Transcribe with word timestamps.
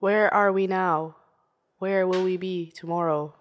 Where 0.00 0.32
are 0.32 0.52
we 0.52 0.66
now? 0.66 1.16
Where 1.78 2.06
will 2.06 2.24
we 2.24 2.36
be 2.36 2.72
tomorrow? 2.74 3.34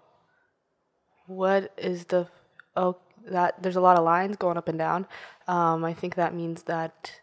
What 1.25 1.73
is 1.77 2.05
the 2.05 2.27
oh 2.75 2.97
that 3.31 3.61
there's 3.61 3.75
a 3.75 3.81
lot 3.81 3.97
of 3.97 4.03
lines 4.03 4.37
going 4.37 4.57
up 4.57 4.67
and 4.67 4.77
down. 4.77 5.07
Um, 5.47 5.83
I 5.83 5.93
think 5.93 6.15
that 6.15 6.33
means 6.33 6.63
that 6.63 7.19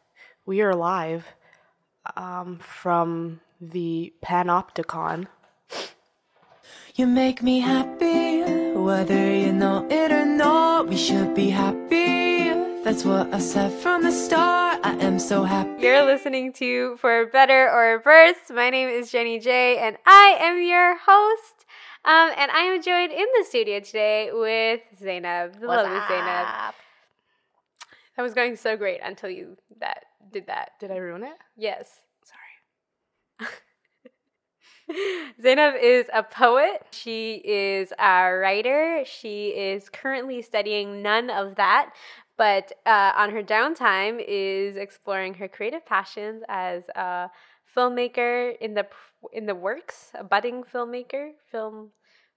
we 0.47 0.61
are 0.63 0.75
live 0.75 1.27
um, 2.17 2.59
from 2.59 3.41
the 3.61 4.13
Panopticon. 4.23 5.27
You 6.95 7.07
make 7.07 7.43
me 7.43 7.61
happy, 7.61 8.43
whether 8.73 9.35
you 9.35 9.53
know 9.53 9.87
it 9.91 10.13
or 10.13 10.25
not. 10.25 10.89
We 10.89 10.97
should 10.97 11.35
be 11.35 11.51
happy. 11.51 12.51
That's 12.85 13.05
what 13.05 13.33
I 13.33 13.39
said 13.39 13.73
from 13.73 14.03
the 14.03 14.13
start. 14.13 14.81
I 14.85 14.93
am 15.01 15.19
so 15.19 15.45
happy. 15.45 15.64
You're 15.85 16.03
listening 16.07 16.55
to 16.55 16.97
For 16.97 17.27
Better 17.27 17.71
or 17.71 18.03
Worse. 18.07 18.39
My 18.49 18.71
name 18.71 18.89
is 18.89 19.13
Jenny 19.13 19.39
J, 19.39 19.77
and 19.77 19.99
I 20.07 20.39
am 20.41 20.63
your 20.63 20.97
host. 20.97 21.67
Um, 22.07 22.31
and 22.39 22.51
I 22.51 22.61
am 22.61 22.83
joined 22.83 23.13
in 23.13 23.27
the 23.39 23.45
studio 23.45 23.81
today 23.81 24.31
with 24.33 24.81
Zainab, 24.99 25.61
the 25.61 25.67
What's 25.67 25.83
lovely 25.83 26.01
Zainab. 26.09 26.75
That 28.17 28.23
was 28.23 28.33
going 28.33 28.57
so 28.57 28.79
great 28.79 29.01
until 29.05 29.29
you 29.29 29.59
that 29.79 30.05
did 30.33 30.47
that. 30.47 30.71
Did 30.81 30.91
I 30.91 30.97
ruin 30.97 31.23
it? 31.23 31.37
Yes. 31.55 32.01
Sorry. 33.39 33.53
Zainab 35.43 35.75
is 35.83 36.07
a 36.15 36.23
poet. 36.23 36.87
She 36.93 37.43
is 37.45 37.93
a 37.99 38.33
writer. 38.33 39.03
She 39.05 39.49
is 39.49 39.91
currently 39.91 40.41
studying 40.41 41.03
none 41.03 41.29
of 41.29 41.57
that, 41.57 41.91
but 42.37 42.73
uh, 42.87 43.13
on 43.17 43.31
her 43.31 43.43
downtime 43.43 44.23
is 44.27 44.77
exploring 44.77 45.35
her 45.35 45.49
creative 45.49 45.87
passions 45.87 46.43
as 46.49 46.89
a 46.95 47.31
filmmaker 47.77 48.57
in 48.61 48.75
the 48.75 48.87
in 49.33 49.47
the 49.47 49.55
works, 49.55 50.11
a 50.15 50.25
budding 50.25 50.63
filmmaker, 50.63 51.31
film. 51.51 51.91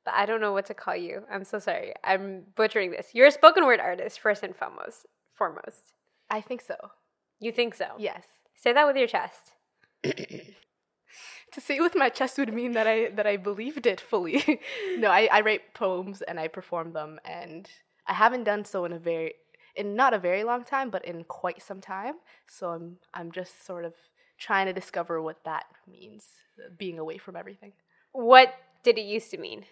But 0.06 0.14
I 0.14 0.26
don't 0.26 0.40
know 0.40 0.54
what 0.54 0.66
to 0.68 0.74
call 0.74 0.96
you. 0.96 1.24
I'm 1.30 1.44
so 1.44 1.60
sorry. 1.60 1.94
I'm 2.04 2.44
butchering 2.56 2.92
this. 2.92 3.10
You're 3.14 3.28
a 3.28 3.32
spoken 3.32 3.66
word 3.66 3.82
artist 3.82 4.20
first 4.20 4.44
and 4.44 4.56
foremost. 4.56 5.06
Foremost, 5.34 5.94
I 6.30 6.42
think 6.42 6.62
so. 6.62 6.76
you 7.40 7.52
think 7.52 7.76
so? 7.76 7.88
Yes. 7.98 8.26
Say 8.56 8.74
that 8.74 8.88
with 8.88 8.96
your 8.96 9.08
chest. 9.08 9.52
To 11.54 11.62
say 11.62 11.78
it 11.78 11.82
with 11.82 11.96
my 11.96 12.10
chest 12.10 12.38
would 12.38 12.54
mean 12.54 12.74
that 12.74 12.88
I 12.88 13.10
that 13.12 13.26
I 13.26 13.38
believed 13.38 13.88
it 13.88 14.02
fully. 14.02 14.60
no, 14.98 15.10
I, 15.10 15.30
I 15.32 15.42
write 15.42 15.74
poems 15.74 16.22
and 16.22 16.40
I 16.40 16.50
perform 16.50 16.92
them, 16.92 17.20
and 17.24 17.70
I 18.06 18.14
haven't 18.14 18.44
done 18.44 18.66
so 18.66 18.84
in 18.84 18.92
a 18.92 19.00
very 19.00 19.36
in 19.78 19.96
not 19.96 20.14
a 20.14 20.20
very 20.20 20.44
long 20.44 20.64
time, 20.64 20.90
but 20.90 21.06
in 21.06 21.24
quite 21.24 21.62
some 21.62 21.82
time. 21.82 22.16
So 22.48 22.70
I'm 22.70 22.98
I'm 23.14 23.32
just 23.32 23.66
sort 23.66 23.86
of 23.86 23.94
trying 24.40 24.66
to 24.68 24.74
discover 24.74 25.22
what 25.22 25.44
that 25.46 25.66
means, 25.90 26.26
being 26.78 27.00
away 27.00 27.18
from 27.18 27.36
everything. 27.36 27.74
What 28.12 28.54
did 28.84 28.98
it 28.98 29.06
used 29.06 29.32
to 29.32 29.38
mean? 29.38 29.66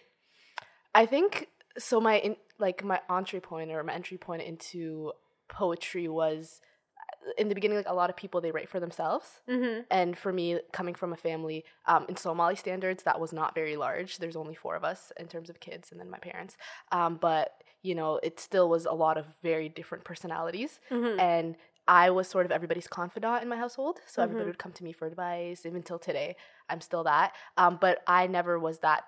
I 0.94 1.06
think 1.06 1.48
so. 1.78 2.00
My 2.00 2.18
in, 2.18 2.36
like 2.58 2.82
my 2.84 3.00
entry 3.10 3.40
point 3.40 3.70
or 3.70 3.82
my 3.82 3.92
entry 3.92 4.18
point 4.18 4.42
into 4.42 5.12
poetry 5.48 6.08
was 6.08 6.60
uh, 6.98 7.32
in 7.38 7.48
the 7.48 7.54
beginning. 7.54 7.76
Like 7.76 7.88
a 7.88 7.94
lot 7.94 8.10
of 8.10 8.16
people, 8.16 8.40
they 8.40 8.50
write 8.50 8.68
for 8.68 8.80
themselves, 8.80 9.40
Mm-hmm. 9.48 9.80
and 9.90 10.16
for 10.16 10.32
me, 10.32 10.60
coming 10.72 10.94
from 10.94 11.12
a 11.12 11.16
family 11.16 11.64
um, 11.86 12.06
in 12.08 12.16
Somali 12.16 12.56
standards, 12.56 13.02
that 13.02 13.20
was 13.20 13.32
not 13.32 13.54
very 13.54 13.76
large. 13.76 14.18
There's 14.18 14.36
only 14.36 14.54
four 14.54 14.74
of 14.76 14.84
us 14.84 15.12
in 15.18 15.26
terms 15.28 15.50
of 15.50 15.60
kids, 15.60 15.90
and 15.92 16.00
then 16.00 16.10
my 16.10 16.18
parents. 16.18 16.56
Um, 16.92 17.18
but 17.20 17.52
you 17.86 17.94
know, 18.00 18.10
it 18.28 18.34
still 18.48 18.68
was 18.74 18.84
a 18.86 18.92
lot 19.04 19.16
of 19.22 19.24
very 19.42 19.68
different 19.78 20.02
personalities, 20.10 20.72
Mm-hmm. 20.90 21.20
and 21.20 21.56
I 21.88 22.10
was 22.10 22.26
sort 22.28 22.46
of 22.46 22.52
everybody's 22.52 22.88
confidant 23.00 23.42
in 23.44 23.48
my 23.48 23.56
household. 23.64 23.96
So 24.06 24.16
everybody 24.22 24.44
Mhm. 24.46 24.50
would 24.52 24.58
come 24.64 24.72
to 24.78 24.84
me 24.88 24.92
for 24.98 25.06
advice. 25.06 25.64
Even 25.64 25.82
till 25.88 26.00
today, 26.08 26.30
I'm 26.70 26.80
still 26.80 27.04
that. 27.04 27.28
Um, 27.56 27.78
but 27.80 28.02
I 28.18 28.26
never 28.38 28.58
was 28.58 28.76
that. 28.80 29.04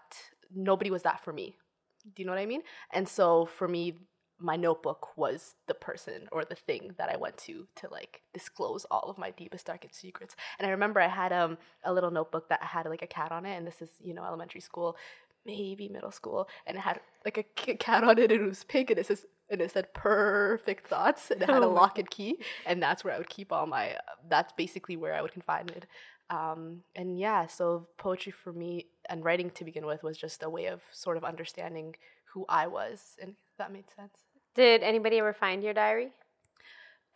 Nobody 0.71 0.91
was 0.97 1.03
that 1.03 1.19
for 1.25 1.33
me. 1.41 1.47
Do 2.15 2.17
you 2.23 2.25
know 2.27 2.33
what 2.37 2.41
I 2.47 2.47
mean? 2.55 2.63
And 2.97 3.07
so 3.09 3.47
for 3.59 3.67
me, 3.77 3.85
my 4.51 4.55
notebook 4.67 5.03
was 5.17 5.57
the 5.67 5.75
person 5.89 6.29
or 6.31 6.45
the 6.45 6.55
thing 6.69 6.83
that 6.99 7.09
I 7.15 7.17
went 7.25 7.37
to 7.47 7.67
to 7.81 7.85
like 7.99 8.23
disclose 8.33 8.83
all 8.93 9.07
of 9.11 9.19
my 9.19 9.31
deepest 9.33 9.67
darkest 9.67 9.97
secrets. 9.97 10.37
And 10.59 10.65
I 10.69 10.71
remember 10.71 11.01
I 11.01 11.09
had 11.23 11.33
um 11.33 11.59
a 11.83 11.93
little 11.93 12.13
notebook 12.19 12.49
that 12.51 12.63
had 12.63 12.87
like 12.87 13.03
a 13.09 13.13
cat 13.19 13.33
on 13.33 13.45
it, 13.51 13.57
and 13.59 13.67
this 13.67 13.83
is 13.83 13.91
you 14.09 14.15
know 14.15 14.25
elementary 14.25 14.61
school, 14.61 14.97
maybe 15.47 15.89
middle 15.89 16.11
school, 16.11 16.49
and 16.67 16.77
it 16.77 16.81
had 16.81 17.01
like 17.25 17.39
a 17.39 17.43
k- 17.43 17.77
cat 17.77 18.05
on 18.05 18.19
it, 18.19 18.31
and 18.33 18.43
it 18.43 18.47
was 18.49 18.65
pink, 18.65 18.91
and 18.91 18.99
it 18.99 19.07
says 19.07 19.25
and 19.51 19.61
it 19.63 19.71
said 19.71 19.93
perfect 19.95 20.87
thoughts, 20.89 21.31
and 21.31 21.41
it 21.43 21.49
had 21.49 21.63
a 21.63 21.67
Oh 21.67 21.73
lock 21.73 21.99
and 21.99 22.11
key, 22.11 22.39
and 22.67 22.83
that's 22.83 23.03
where 23.05 23.15
I 23.15 23.19
would 23.19 23.31
keep 23.31 23.53
all 23.53 23.67
my. 23.67 23.97
That's 24.29 24.53
basically 24.53 24.97
where 24.97 25.15
I 25.15 25.23
would 25.23 25.33
confine 25.33 25.69
it. 25.71 25.87
Um, 26.31 26.83
and 26.95 27.19
yeah, 27.19 27.47
so 27.47 27.89
poetry 27.97 28.33
for 28.33 28.53
me 28.53 28.89
and 29.09 29.25
writing 29.25 29.51
to 29.53 29.65
begin 29.65 29.87
with 29.87 30.03
was 30.03 30.19
just 30.19 30.43
a 30.43 30.51
way 30.51 30.67
of 30.67 30.83
sort 30.93 31.17
of 31.17 31.25
understanding 31.25 31.97
who 32.35 32.45
I 32.49 32.67
was, 32.67 33.17
and 33.23 33.35
that 33.57 33.73
made 33.73 33.89
sense. 33.97 34.19
Did 34.55 34.83
anybody 34.83 35.19
ever 35.19 35.33
find 35.33 35.63
your 35.63 35.73
diary? 35.73 36.13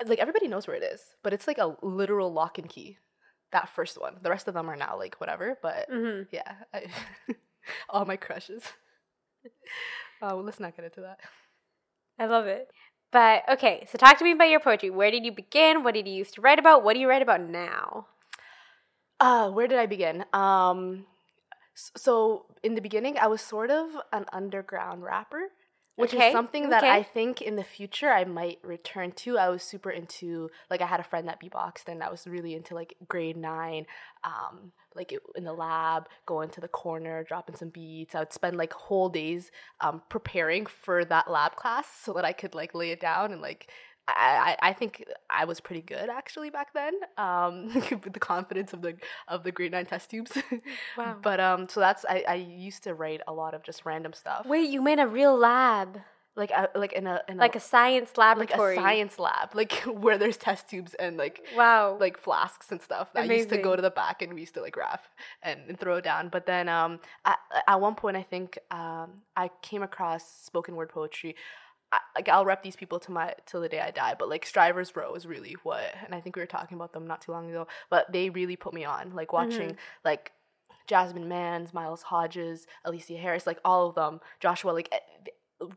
like 0.07 0.19
everybody 0.19 0.49
knows 0.49 0.67
where 0.67 0.77
it 0.77 0.83
is, 0.83 1.01
but 1.23 1.33
it's 1.33 1.47
like 1.47 1.59
a 1.59 1.77
literal 1.83 2.33
lock 2.33 2.59
and 2.59 2.69
key. 2.69 2.97
That 3.53 3.69
first 3.69 4.01
one. 4.01 4.17
The 4.23 4.31
rest 4.31 4.49
of 4.49 4.55
them 4.55 4.69
are 4.71 4.77
now 4.77 4.97
like 4.99 5.21
whatever, 5.21 5.59
but 5.63 5.89
Mm-hmm. 5.91 6.23
yeah, 6.33 6.55
I, 6.73 6.87
all 7.89 8.05
my 8.05 8.17
crushes. 8.17 8.63
Oh, 10.25 10.37
well, 10.37 10.45
let's 10.45 10.61
not 10.61 10.77
get 10.77 10.85
into 10.85 11.01
that. 11.01 11.19
I 12.17 12.27
love 12.27 12.47
it. 12.47 12.69
But 13.11 13.43
okay, 13.49 13.87
so 13.91 13.99
talk 13.99 14.19
to 14.19 14.25
me 14.25 14.31
about 14.31 14.51
your 14.51 14.61
poetry. 14.61 14.89
Where 14.89 15.11
did 15.11 15.25
you 15.25 15.33
begin? 15.33 15.83
What 15.83 15.95
did 15.95 16.07
you 16.07 16.15
used 16.15 16.35
to 16.35 16.41
write 16.41 16.61
about? 16.61 16.85
What 16.85 16.95
do 16.95 17.01
you 17.01 17.09
write 17.09 17.23
about 17.23 17.41
now? 17.41 18.07
Uh, 19.19 19.51
where 19.51 19.67
did 19.67 19.79
I 19.79 19.87
begin? 19.87 20.25
Um, 20.33 21.07
so 21.75 22.47
in 22.63 22.77
the 22.77 22.81
beginning, 22.81 23.19
I 23.19 23.27
was 23.27 23.41
sort 23.41 23.71
of 23.71 23.91
an 24.13 24.27
underground 24.33 25.03
rapper, 25.03 25.49
which 25.97 26.15
Okay, 26.15 26.15
is 26.15 26.25
something 26.25 26.71
that 26.71 26.85
okay. 26.85 26.89
I 26.89 27.03
think 27.03 27.43
in 27.43 27.57
the 27.57 27.65
future 27.65 28.11
I 28.11 28.25
might 28.25 28.59
return 28.63 29.13
to. 29.13 29.39
I 29.39 29.49
was 29.51 29.63
super 29.63 29.91
into 29.91 30.51
like 30.71 30.81
I 30.81 30.87
had 30.87 31.01
a 31.01 31.05
friend 31.05 31.29
that 31.29 31.41
beatboxed, 31.41 31.87
and 31.89 32.03
I 32.03 32.11
was 32.11 32.27
really 32.27 32.55
into 32.55 32.75
like 32.75 32.95
grade 33.09 33.37
nine, 33.37 33.87
um, 34.25 34.73
like 34.95 35.13
it, 35.13 35.21
in 35.37 35.45
the 35.45 35.53
lab, 35.53 36.09
going 36.27 36.49
to 36.51 36.61
the 36.61 36.69
corner, 36.69 37.25
dropping 37.25 37.57
some 37.57 37.69
beats. 37.69 38.15
I 38.15 38.21
would 38.21 38.33
spend 38.33 38.57
like 38.57 38.73
whole 38.73 39.11
days 39.11 39.51
um, 39.81 40.03
preparing 40.09 40.67
for 40.67 41.05
that 41.05 41.31
lab 41.31 41.57
class 41.57 41.87
so 42.03 42.15
that 42.15 42.25
I 42.25 42.33
could 42.33 42.55
like 42.55 42.75
lay 42.75 42.91
it 42.91 43.01
down 43.01 43.33
and 43.33 43.43
like 43.43 43.71
I, 44.09 44.57
I 44.63 44.71
I 44.71 44.73
think 44.73 45.05
I 45.31 45.45
was 45.45 45.61
pretty 45.61 45.83
good 45.83 46.09
actually 46.11 46.51
back 46.51 46.75
then. 46.75 46.95
Um, 47.17 47.69
with 47.91 48.13
the 48.13 48.21
confidence 48.21 48.73
of 48.73 48.83
the 48.83 48.97
of 49.29 49.45
the 49.45 49.53
grade 49.53 49.73
nine 49.73 49.87
test 49.87 50.11
tubes. 50.11 50.33
Wow. 50.97 51.17
But 51.23 51.41
um, 51.41 51.69
so 51.69 51.81
that's 51.81 52.05
I, 52.09 52.25
I 52.29 52.35
used 52.35 52.83
to 52.85 52.95
write 52.95 53.21
a 53.27 53.33
lot 53.33 53.55
of 53.55 53.63
just 53.63 53.85
random 53.85 54.13
stuff. 54.13 54.47
Wait, 54.47 54.69
you 54.69 54.83
made 54.83 54.99
a 54.99 55.07
real 55.07 55.37
lab, 55.37 56.01
like 56.37 56.51
a, 56.51 56.69
like 56.75 56.93
in 56.93 57.07
a 57.07 57.21
in 57.29 57.37
like 57.39 57.55
a, 57.55 57.59
a 57.59 57.61
science 57.61 58.13
like 58.17 58.53
a 58.53 58.75
science 58.75 59.19
lab, 59.19 59.55
like 59.55 59.73
where 59.87 60.19
there's 60.19 60.37
test 60.37 60.69
tubes 60.69 60.95
and 60.95 61.17
like 61.17 61.43
Wow. 61.57 61.97
like 61.99 62.19
flasks 62.19 62.71
and 62.73 62.81
stuff. 62.81 63.09
I 63.15 63.25
used 63.25 63.49
to 63.51 63.59
go 63.59 63.77
to 63.77 63.83
the 63.83 63.91
back 63.91 64.23
and 64.23 64.35
we 64.35 64.41
used 64.41 64.55
to 64.55 64.61
like 64.63 64.77
rap 64.77 65.05
and, 65.43 65.61
and 65.69 65.79
throw 65.79 65.97
it 65.97 66.05
down. 66.05 66.29
But 66.29 66.47
then 66.47 66.69
um, 66.69 67.01
at, 67.25 67.39
at 67.67 67.81
one 67.81 67.95
point, 67.95 68.17
I 68.17 68.23
think 68.23 68.59
um, 68.71 69.13
I 69.37 69.51
came 69.63 69.83
across 69.83 70.25
spoken 70.43 70.75
word 70.77 70.89
poetry. 70.91 71.37
I, 71.93 71.99
like 72.17 72.29
I'll 72.29 72.45
rep 72.45 72.63
these 72.63 72.77
people 72.77 72.99
to 73.01 73.13
my 73.13 73.35
till 73.47 73.61
the 73.61 73.69
day 73.69 73.81
I 73.81 73.91
die. 73.91 74.15
But 74.19 74.29
like 74.29 74.47
Strivers 74.47 74.97
Row 74.97 75.15
is 75.15 75.27
really 75.27 75.57
what, 75.63 75.83
and 76.05 76.15
I 76.15 76.21
think 76.21 76.37
we 76.37 76.43
were 76.43 76.47
talking 76.47 76.77
about 76.77 76.93
them 76.93 77.07
not 77.07 77.21
too 77.21 77.33
long 77.33 77.51
ago. 77.51 77.67
But 77.91 78.11
they 78.13 78.31
really 78.31 78.57
put 78.57 78.75
me 78.75 78.85
on. 78.85 79.15
Like 79.15 79.33
watching 79.33 79.77
like 80.05 80.33
Jasmine 80.87 81.29
Mans, 81.29 81.73
Miles 81.73 82.03
Hodges, 82.03 82.67
Alysia 82.87 83.21
Harris, 83.21 83.47
like 83.47 83.61
all 83.65 83.89
of 83.89 83.95
them, 83.95 84.21
Joshua, 84.41 84.73
like 84.73 84.89
eh, 84.93 85.31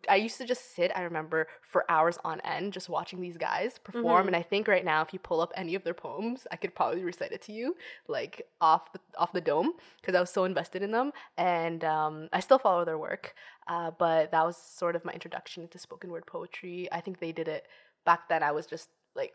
I 0.10 0.16
used 0.16 0.38
to 0.38 0.46
just 0.46 0.76
sit, 0.76 0.92
I 0.96 1.02
remember, 1.04 1.48
for 1.62 1.86
hours 1.90 2.18
on 2.24 2.40
end 2.42 2.74
just 2.74 2.90
watching 2.90 3.22
these 3.22 3.38
guys 3.38 3.78
perform. 3.80 4.24
Mhm. 4.24 4.28
And 4.28 4.36
I 4.36 4.42
think 4.42 4.68
right 4.68 4.86
now, 4.86 5.02
if 5.02 5.14
you 5.14 5.20
pull 5.20 5.42
up 5.42 5.52
any 5.56 5.76
of 5.76 5.84
their 5.84 5.94
poems, 5.94 6.48
I 6.52 6.56
could 6.56 6.74
probably 6.76 7.04
recite 7.04 7.32
it 7.32 7.42
to 7.44 7.52
you, 7.52 7.76
like 8.08 8.48
off 8.62 8.92
the, 8.94 9.00
off 9.18 9.32
the 9.34 9.42
dome, 9.42 9.74
because 10.02 10.16
I 10.16 10.20
was 10.20 10.30
so 10.30 10.44
invested 10.46 10.82
in 10.82 10.92
them. 10.92 11.12
And 11.38 11.84
um, 11.84 12.30
I 12.34 12.40
still 12.40 12.60
follow 12.60 12.86
their 12.86 12.98
work. 12.98 13.36
Uh, 13.68 13.92
but 13.92 14.32
that 14.32 14.46
was 14.46 14.58
sort 14.58 14.96
of 14.96 15.04
my 15.06 15.12
introduction 15.14 15.64
into 15.64 15.78
spoken 15.80 16.12
word 16.12 16.26
poetry. 16.26 16.88
I 16.92 17.02
think 17.02 17.20
they 17.20 17.32
did 17.32 17.48
it 17.48 17.68
back 18.06 18.30
then. 18.30 18.44
I 18.44 18.52
was 18.52 18.66
just 18.68 18.90
like, 19.16 19.34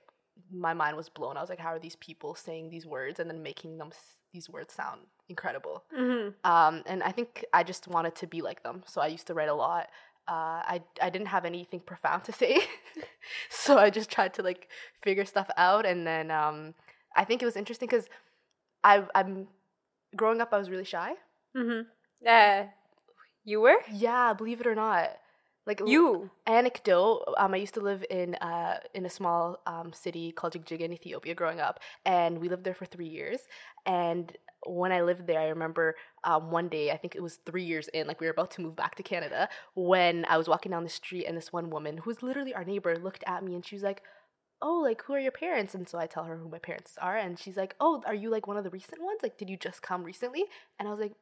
my 0.50 0.73
mind 0.73 0.96
was 0.96 1.08
blown. 1.08 1.37
I 1.37 1.41
was 1.41 1.50
like, 1.50 1.58
how 1.58 1.69
are 1.75 1.79
these 1.79 1.96
people 1.96 2.35
saying 2.35 2.70
these 2.70 2.87
words 2.87 3.20
and 3.20 3.29
then 3.29 3.43
making 3.43 3.76
them 3.79 3.88
s- 3.93 4.20
these 4.32 4.49
words 4.49 4.73
sound 4.73 5.00
incredible? 5.29 5.85
hmm 5.94 6.29
Um, 6.44 6.82
and 6.87 7.03
I 7.03 7.12
think 7.12 7.44
I 7.53 7.62
just 7.62 7.88
wanted 7.88 8.14
to 8.17 8.26
be 8.26 8.41
like 8.41 8.62
them. 8.62 8.82
So 8.87 9.00
I 9.00 9.08
used 9.08 9.26
to 9.26 9.35
write 9.35 9.49
a 9.50 9.55
lot. 9.55 9.88
Uh, 10.31 10.62
I 10.75 10.82
I 11.03 11.11
didn't 11.11 11.29
have 11.29 11.44
anything 11.44 11.81
profound 11.81 12.25
to 12.25 12.32
say, 12.32 12.61
so 13.50 13.79
I 13.79 13.91
just 13.91 14.11
tried 14.11 14.35
to 14.35 14.43
like 14.43 14.69
figure 15.03 15.27
stuff 15.27 15.50
out. 15.56 15.87
And 15.87 16.06
then 16.06 16.31
um, 16.31 16.75
I 17.17 17.25
think 17.25 17.43
it 17.43 17.47
was 17.47 17.56
interesting 17.56 17.88
because 17.88 18.09
I 18.85 19.05
I'm 19.15 19.49
growing 20.17 20.41
up. 20.41 20.53
I 20.53 20.59
was 20.59 20.71
really 20.71 20.85
shy. 20.85 21.12
hmm 21.55 21.82
Uh, 22.27 22.65
you 23.44 23.61
were 23.61 23.81
Yeah, 23.93 24.32
believe 24.35 24.61
it 24.61 24.67
or 24.67 24.75
not. 24.75 25.11
Like 25.67 25.81
l- 25.81 25.88
you. 25.88 26.31
anecdote 26.47 27.25
um, 27.38 27.55
i 27.55 27.56
used 27.59 27.75
to 27.75 27.81
live 27.81 28.05
in 28.11 28.35
uh, 28.37 28.79
in 28.94 29.06
a 29.06 29.11
small 29.11 29.59
um, 29.67 29.93
city 29.93 30.32
called 30.32 30.55
Jigjiga 30.55 30.81
in 30.81 30.93
ethiopia 30.93 31.35
growing 31.35 31.61
up 31.61 31.81
and 32.05 32.38
we 32.41 32.49
lived 32.49 32.65
there 32.65 32.75
for 32.75 32.87
three 32.87 33.09
years 33.09 33.41
and 33.87 34.37
when 34.66 34.92
I 34.92 35.02
lived 35.02 35.26
there, 35.26 35.40
I 35.40 35.48
remember 35.48 35.96
um, 36.24 36.50
one 36.50 36.68
day, 36.68 36.90
I 36.90 36.96
think 36.96 37.14
it 37.14 37.22
was 37.22 37.38
three 37.46 37.64
years 37.64 37.88
in, 37.88 38.06
like 38.06 38.20
we 38.20 38.26
were 38.26 38.32
about 38.32 38.50
to 38.52 38.60
move 38.62 38.76
back 38.76 38.94
to 38.96 39.02
Canada, 39.02 39.48
when 39.74 40.24
I 40.26 40.36
was 40.38 40.48
walking 40.48 40.72
down 40.72 40.84
the 40.84 40.90
street 40.90 41.26
and 41.26 41.36
this 41.36 41.52
one 41.52 41.70
woman, 41.70 41.98
who's 41.98 42.22
literally 42.22 42.54
our 42.54 42.64
neighbor, 42.64 42.96
looked 42.96 43.24
at 43.26 43.44
me 43.44 43.54
and 43.54 43.64
she 43.64 43.76
was 43.76 43.82
like, 43.82 44.02
Oh, 44.62 44.80
like 44.82 45.02
who 45.04 45.14
are 45.14 45.20
your 45.20 45.32
parents? 45.32 45.74
And 45.74 45.88
so 45.88 45.98
I 45.98 46.06
tell 46.06 46.24
her 46.24 46.36
who 46.36 46.48
my 46.48 46.58
parents 46.58 46.94
are, 47.00 47.16
and 47.16 47.38
she's 47.38 47.56
like, 47.56 47.74
Oh, 47.80 48.02
are 48.06 48.14
you 48.14 48.30
like 48.30 48.46
one 48.46 48.56
of 48.58 48.64
the 48.64 48.70
recent 48.70 49.02
ones? 49.02 49.20
Like, 49.22 49.38
did 49.38 49.50
you 49.50 49.56
just 49.56 49.82
come 49.82 50.04
recently? 50.04 50.44
And 50.78 50.88
I 50.88 50.90
was 50.92 51.00
like, 51.00 51.14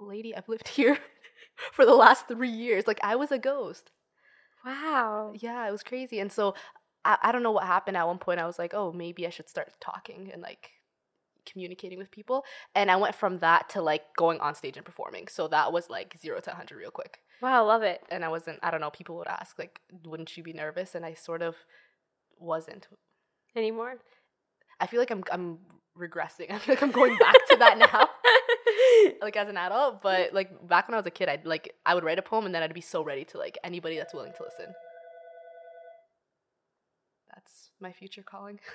Lady, 0.00 0.34
I've 0.36 0.48
lived 0.48 0.68
here 0.70 0.98
for 1.72 1.86
the 1.86 1.94
last 1.94 2.28
three 2.28 2.50
years. 2.50 2.86
Like, 2.86 3.00
I 3.02 3.16
was 3.16 3.32
a 3.32 3.38
ghost. 3.38 3.90
Wow. 4.64 5.32
Yeah, 5.36 5.68
it 5.68 5.72
was 5.72 5.82
crazy. 5.82 6.18
And 6.20 6.32
so 6.32 6.54
I, 7.04 7.18
I 7.22 7.32
don't 7.32 7.42
know 7.42 7.52
what 7.52 7.64
happened. 7.66 7.96
At 7.96 8.06
one 8.06 8.18
point, 8.18 8.40
I 8.40 8.46
was 8.46 8.58
like, 8.58 8.74
Oh, 8.74 8.92
maybe 8.92 9.26
I 9.26 9.30
should 9.30 9.48
start 9.48 9.72
talking 9.80 10.30
and 10.32 10.42
like 10.42 10.70
communicating 11.46 11.98
with 11.98 12.10
people. 12.10 12.44
And 12.74 12.90
I 12.90 12.96
went 12.96 13.14
from 13.14 13.38
that 13.38 13.68
to 13.70 13.82
like 13.82 14.02
going 14.16 14.40
on 14.40 14.54
stage 14.54 14.76
and 14.76 14.84
performing. 14.84 15.28
So 15.28 15.48
that 15.48 15.72
was 15.72 15.88
like 15.88 16.16
zero 16.20 16.40
to 16.40 16.50
100 16.50 16.76
real 16.76 16.90
quick. 16.90 17.20
Wow, 17.40 17.66
love 17.66 17.82
it. 17.82 18.02
And 18.10 18.24
I 18.24 18.28
wasn't, 18.28 18.58
I 18.62 18.70
don't 18.70 18.80
know, 18.80 18.90
people 18.90 19.16
would 19.16 19.28
ask, 19.28 19.58
like, 19.58 19.80
wouldn't 20.04 20.36
you 20.36 20.42
be 20.42 20.52
nervous? 20.52 20.94
And 20.94 21.04
I 21.04 21.14
sort 21.14 21.42
of 21.42 21.54
wasn't. 22.38 22.88
Anymore? 23.54 23.96
I 24.80 24.86
feel 24.86 25.00
like 25.00 25.10
I'm, 25.10 25.22
I'm 25.30 25.58
regressing. 25.98 26.50
I 26.50 26.58
feel 26.58 26.74
like 26.74 26.82
I'm 26.82 26.92
going 26.92 27.16
back 27.18 27.34
to 27.50 27.56
that 27.56 27.78
now. 27.78 28.08
like 29.22 29.36
as 29.36 29.48
an 29.48 29.56
adult, 29.56 30.02
but 30.02 30.32
like 30.32 30.66
back 30.66 30.88
when 30.88 30.94
I 30.94 30.98
was 30.98 31.06
a 31.06 31.10
kid, 31.10 31.28
I'd 31.28 31.46
like 31.46 31.74
I 31.84 31.94
would 31.94 32.04
write 32.04 32.18
a 32.18 32.22
poem 32.22 32.46
and 32.46 32.54
then 32.54 32.62
I'd 32.62 32.74
be 32.74 32.80
so 32.80 33.02
ready 33.02 33.24
to 33.26 33.38
like 33.38 33.58
anybody 33.64 33.96
that's 33.96 34.14
willing 34.14 34.32
to 34.36 34.42
listen. 34.42 34.74
That's 37.34 37.70
my 37.80 37.92
future 37.92 38.22
calling. 38.22 38.60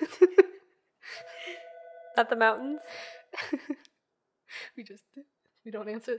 At 2.16 2.28
the 2.28 2.36
mountains? 2.36 2.80
we 4.76 4.82
just 4.82 5.04
we 5.64 5.70
don't 5.70 5.88
answer. 5.88 6.18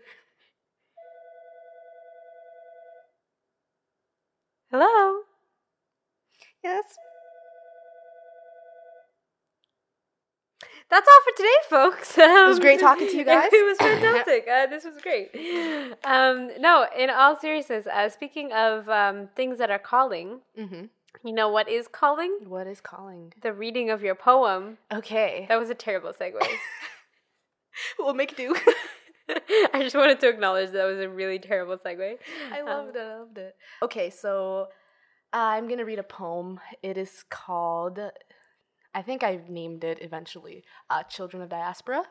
Hello? 4.72 5.22
Yes. 6.64 6.84
That's 10.90 11.08
all 11.08 11.20
for 11.24 11.38
today, 11.38 11.50
folks. 11.70 12.18
Um, 12.24 12.50
was 12.50 12.60
great 12.60 12.80
talking 12.80 13.08
to 13.08 13.18
you 13.18 13.24
guys. 13.34 13.50
It 13.52 13.66
was 13.66 13.78
fantastic. 13.78 14.48
uh, 14.48 14.68
this 14.68 14.84
was 14.84 14.96
great. 15.02 15.30
Um, 16.04 16.50
no, 16.60 16.86
in 16.98 17.10
all 17.10 17.36
seriousness, 17.36 17.86
uh, 17.88 18.10
speaking 18.10 18.52
of 18.54 18.88
um, 18.90 19.28
things 19.36 19.58
that 19.60 19.70
are 19.70 19.80
calling, 19.80 20.40
Mm-hmm. 20.60 20.86
You 21.24 21.34
know 21.34 21.50
what 21.50 21.70
is 21.70 21.88
calling? 21.88 22.40
What 22.48 22.68
is 22.68 22.82
calling? 22.82 23.34
The 23.42 23.54
reading 23.54 23.90
of 23.90 24.02
your 24.02 24.16
poem. 24.16 24.78
Okay. 24.92 25.46
That 25.50 25.60
was 25.60 25.70
a 25.70 25.76
terrible 25.76 26.12
segue. 26.14 26.40
we'll 28.00 28.14
make 28.14 28.36
do. 28.36 28.56
I 29.74 29.80
just 29.82 29.96
wanted 29.96 30.20
to 30.20 30.28
acknowledge 30.30 30.72
that 30.72 30.86
was 30.86 31.00
a 31.00 31.08
really 31.10 31.40
terrible 31.40 31.78
segue. 31.78 32.18
I 32.52 32.60
Um, 32.60 32.66
loved 32.66 32.96
it. 32.96 33.00
I 33.00 33.18
loved 33.20 33.38
it. 33.38 33.56
Okay, 33.82 34.10
so 34.10 34.68
I'm 35.32 35.68
gonna 35.68 35.86
read 35.86 36.00
a 36.00 36.04
poem. 36.04 36.60
It 36.82 36.98
is 36.98 37.24
called. 37.30 38.00
I 38.94 39.02
think 39.02 39.24
I've 39.24 39.50
named 39.50 39.84
it 39.84 40.00
eventually. 40.02 40.64
Uh, 40.90 41.04
Children 41.04 41.42
of 41.42 41.50
Diaspora. 41.50 42.04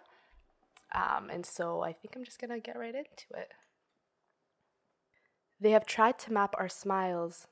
Um, 0.95 1.31
and 1.31 1.45
so 1.47 1.83
I 1.83 1.93
think 1.93 2.15
I'm 2.17 2.25
just 2.25 2.41
gonna 2.41 2.59
get 2.61 2.79
right 2.79 2.95
into 2.95 3.25
it. 3.37 3.53
They 5.61 5.71
have 5.71 5.87
tried 5.87 6.19
to 6.21 6.33
map 6.33 6.55
our 6.59 6.69
smiles 6.69 7.47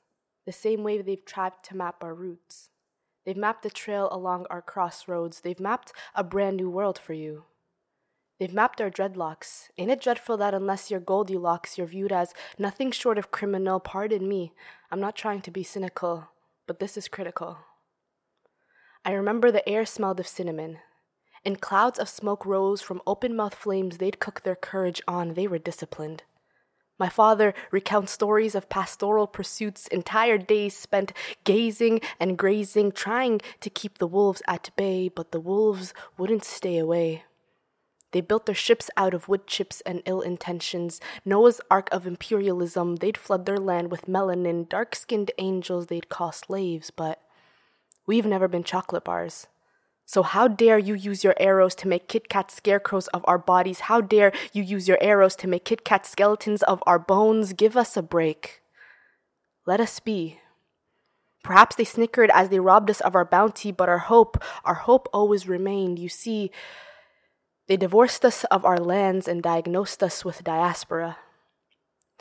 the 0.45 0.51
same 0.51 0.83
way 0.83 1.01
they've 1.01 1.25
tried 1.25 1.53
to 1.63 1.77
map 1.77 2.03
our 2.03 2.13
roots. 2.13 2.69
They've 3.25 3.37
mapped 3.37 3.65
a 3.65 3.69
trail 3.69 4.09
along 4.11 4.47
our 4.49 4.61
crossroads. 4.61 5.41
They've 5.41 5.59
mapped 5.59 5.93
a 6.15 6.23
brand 6.23 6.57
new 6.57 6.69
world 6.69 6.97
for 6.97 7.13
you. 7.13 7.45
They've 8.39 8.53
mapped 8.53 8.81
our 8.81 8.89
dreadlocks. 8.89 9.69
Ain't 9.77 9.91
it 9.91 10.01
dreadful 10.01 10.37
that 10.37 10.55
unless 10.55 10.89
you're 10.89 10.99
Goldilocks, 10.99 11.77
you're 11.77 11.85
viewed 11.85 12.11
as 12.11 12.33
nothing 12.57 12.91
short 12.91 13.19
of 13.19 13.29
criminal? 13.29 13.79
Pardon 13.79 14.27
me, 14.27 14.53
I'm 14.89 14.99
not 14.99 15.15
trying 15.15 15.41
to 15.41 15.51
be 15.51 15.61
cynical, 15.61 16.29
but 16.65 16.79
this 16.79 16.97
is 16.97 17.07
critical. 17.07 17.59
I 19.05 19.11
remember 19.11 19.51
the 19.51 19.67
air 19.69 19.85
smelled 19.85 20.19
of 20.19 20.27
cinnamon. 20.27 20.79
And 21.45 21.61
clouds 21.61 21.99
of 21.99 22.09
smoke 22.09 22.45
rose 22.45 22.81
from 22.81 23.01
open 23.05 23.35
mouthed 23.35 23.55
flames 23.55 23.97
they'd 23.97 24.19
cook 24.19 24.41
their 24.41 24.55
courage 24.55 25.01
on. 25.07 25.35
They 25.35 25.47
were 25.47 25.59
disciplined. 25.59 26.23
My 27.01 27.09
father 27.09 27.55
recounts 27.71 28.11
stories 28.11 28.53
of 28.53 28.69
pastoral 28.69 29.25
pursuits, 29.25 29.87
entire 29.87 30.37
days 30.37 30.77
spent 30.77 31.13
gazing 31.43 31.99
and 32.19 32.37
grazing, 32.37 32.91
trying 32.91 33.41
to 33.61 33.71
keep 33.71 33.97
the 33.97 34.05
wolves 34.05 34.43
at 34.47 34.69
bay, 34.75 35.09
but 35.09 35.31
the 35.31 35.39
wolves 35.39 35.95
wouldn't 36.15 36.43
stay 36.43 36.77
away. 36.77 37.23
They 38.11 38.21
built 38.21 38.45
their 38.45 38.53
ships 38.53 38.91
out 38.97 39.15
of 39.15 39.27
wood 39.27 39.47
chips 39.47 39.81
and 39.81 40.03
ill 40.05 40.21
intentions. 40.21 41.01
Noah's 41.25 41.59
Ark 41.71 41.89
of 41.91 42.05
imperialism, 42.05 42.97
they'd 42.97 43.17
flood 43.17 43.47
their 43.47 43.57
land 43.57 43.89
with 43.89 44.05
melanin, 44.05 44.69
dark 44.69 44.93
skinned 44.93 45.31
angels 45.39 45.87
they'd 45.87 46.07
call 46.07 46.31
slaves, 46.31 46.91
but 46.91 47.19
we've 48.05 48.27
never 48.27 48.47
been 48.47 48.63
chocolate 48.63 49.03
bars. 49.03 49.47
So, 50.11 50.23
how 50.23 50.49
dare 50.49 50.77
you 50.77 50.93
use 50.93 51.23
your 51.23 51.35
arrows 51.39 51.73
to 51.75 51.87
make 51.87 52.09
Kit 52.09 52.27
Kat 52.27 52.51
scarecrows 52.51 53.07
of 53.13 53.23
our 53.29 53.37
bodies? 53.37 53.87
How 53.87 54.01
dare 54.01 54.33
you 54.51 54.61
use 54.61 54.85
your 54.85 54.97
arrows 54.99 55.37
to 55.37 55.47
make 55.47 55.63
Kit 55.63 55.85
Kat 55.85 56.05
skeletons 56.05 56.63
of 56.63 56.83
our 56.85 56.99
bones? 56.99 57.53
Give 57.53 57.77
us 57.77 57.95
a 57.95 58.01
break. 58.01 58.61
Let 59.65 59.79
us 59.79 60.01
be. 60.01 60.41
Perhaps 61.45 61.77
they 61.77 61.85
snickered 61.85 62.29
as 62.33 62.49
they 62.49 62.59
robbed 62.59 62.89
us 62.89 62.99
of 62.99 63.15
our 63.15 63.23
bounty, 63.23 63.71
but 63.71 63.87
our 63.87 63.99
hope, 63.99 64.43
our 64.65 64.83
hope 64.83 65.07
always 65.13 65.47
remained. 65.47 65.97
You 65.97 66.09
see, 66.09 66.51
they 67.67 67.77
divorced 67.77 68.25
us 68.25 68.43
of 68.51 68.65
our 68.65 68.79
lands 68.79 69.29
and 69.29 69.41
diagnosed 69.41 70.03
us 70.03 70.25
with 70.25 70.43
diaspora. 70.43 71.19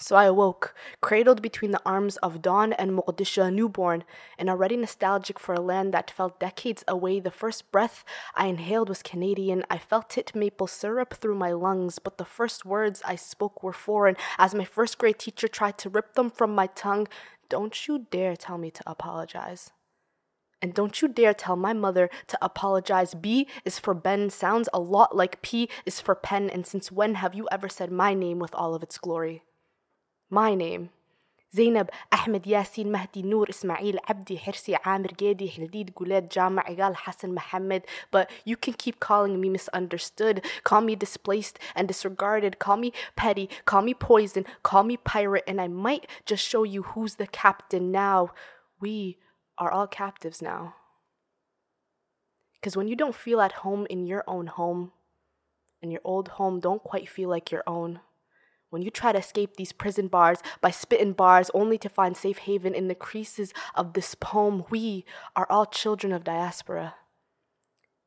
So 0.03 0.17
I 0.17 0.25
awoke, 0.25 0.75
cradled 1.03 1.43
between 1.43 1.73
the 1.73 1.83
arms 1.85 2.17
of 2.19 2.41
Dawn 2.41 2.73
and 2.73 2.93
Mogadishu, 2.93 3.53
newborn, 3.53 4.03
and 4.39 4.49
already 4.49 4.79
nostalgic 4.79 5.39
for 5.39 5.55
a 5.55 5.61
land 5.61 5.93
that 5.93 6.11
felt 6.11 6.41
decades 6.41 6.83
away. 6.89 7.21
The 7.21 7.31
first 7.31 7.71
breath 7.71 8.03
I 8.35 8.47
inhaled 8.47 8.89
was 8.89 9.03
Canadian. 9.03 9.63
I 9.69 9.77
felt 9.77 10.17
it 10.17 10.35
maple 10.35 10.69
syrup 10.69 11.13
through 11.13 11.35
my 11.35 11.53
lungs, 11.53 11.99
but 11.99 12.17
the 12.17 12.25
first 12.25 12.65
words 12.65 13.03
I 13.05 13.15
spoke 13.15 13.63
were 13.63 13.75
foreign. 13.75 14.17
As 14.39 14.55
my 14.55 14.65
first 14.65 14.97
grade 14.97 15.19
teacher 15.19 15.49
tried 15.49 15.77
to 15.79 15.91
rip 15.91 16.15
them 16.15 16.31
from 16.31 16.55
my 16.55 16.69
tongue, 16.69 17.07
don't 17.51 17.87
you 17.87 18.07
dare 18.11 18.37
tell 18.37 18.57
me 18.57 18.71
to 18.71 18.83
apologize. 18.87 19.71
And 20.63 20.73
don't 20.73 21.03
you 21.03 21.09
dare 21.09 21.35
tell 21.35 21.57
my 21.57 21.75
mother 21.75 22.09
to 22.29 22.39
apologize. 22.41 23.13
B 23.13 23.47
is 23.67 23.79
for 23.79 23.93
Ben 23.93 24.31
sounds 24.31 24.71
a 24.73 24.81
lot 24.81 25.15
like 25.15 25.43
P 25.43 25.69
is 25.85 26.01
for 26.01 26.15
pen, 26.15 26.49
and 26.49 26.67
since 26.67 26.91
when 26.91 27.17
have 27.17 27.35
you 27.35 27.47
ever 27.53 27.69
said 27.69 27.93
my 27.93 28.15
name 28.15 28.39
with 28.39 28.55
all 28.55 28.75
of 28.75 28.83
its 28.83 28.97
glory? 28.97 29.43
My 30.30 30.56
name. 30.56 30.90
زينب 31.56 31.90
أحمد 32.14 32.48
ياسين 32.48 32.92
مهدي 32.92 33.22
نور 33.22 33.50
إسماعيل 33.50 34.00
عبدي 34.10 34.40
حرسي 34.40 34.76
عامر 34.76 35.12
جادي 35.20 35.50
حلديد 35.50 35.94
جولاد 35.94 36.30
جامع 36.30 36.64
عقال 36.64 36.96
حسن 36.98 37.34
محمد 37.34 37.82
But 38.12 38.30
you 38.46 38.58
can 38.58 38.74
keep 38.74 39.00
calling 39.00 39.40
me 39.40 39.50
misunderstood 39.50 40.46
Call 40.64 40.82
me 40.82 40.96
displaced 40.96 41.60
and 41.76 41.88
disregarded 41.88 42.60
Call 42.60 42.78
me 42.78 42.92
petty, 43.16 43.50
call 43.66 43.82
me 43.82 43.94
poison 43.94 44.44
Call 44.64 44.84
me 44.84 44.98
pirate 44.98 45.46
and 45.48 45.62
I 45.62 45.68
might 45.68 46.08
just 46.26 46.44
show 46.44 46.64
you 46.64 46.82
who's 46.84 47.16
the 47.16 47.28
captain 47.28 47.92
now 47.92 48.32
We 48.82 49.18
are 49.58 49.72
all 49.72 49.88
captives 49.88 50.42
now 50.42 50.76
Because 52.56 52.76
when 52.76 52.90
you 52.90 52.98
don't 52.98 53.16
feel 53.16 53.40
at 53.40 53.60
home 53.64 53.88
in 53.90 54.06
your 54.06 54.24
own 54.28 54.48
home 54.48 54.92
And 55.82 55.90
your 55.94 56.02
old 56.04 56.28
home 56.38 56.60
don't 56.60 56.84
quite 56.84 57.08
feel 57.08 57.30
like 57.30 57.50
your 57.50 57.64
own 57.66 58.02
when 58.71 58.83
you 58.83 58.91
try 58.91 59.13
to 59.13 59.19
escape 59.19 59.57
these 59.57 59.73
prison 59.73 60.09
bars 60.09 60.39
by 60.61 60.71
spitting 60.71 61.13
bars 61.13 61.51
only 61.53 61.77
to 61.79 61.89
find 61.89 62.17
safe 62.17 62.39
haven 62.39 62.75
in 62.75 62.89
the 62.89 62.95
creases 62.95 63.53
of 63.75 63.93
this 63.93 64.15
poem, 64.15 64.65
we 64.71 65.05
are 65.37 65.47
all 65.51 65.67
children 65.67 66.13
of 66.13 66.25
diaspora. 66.25 66.95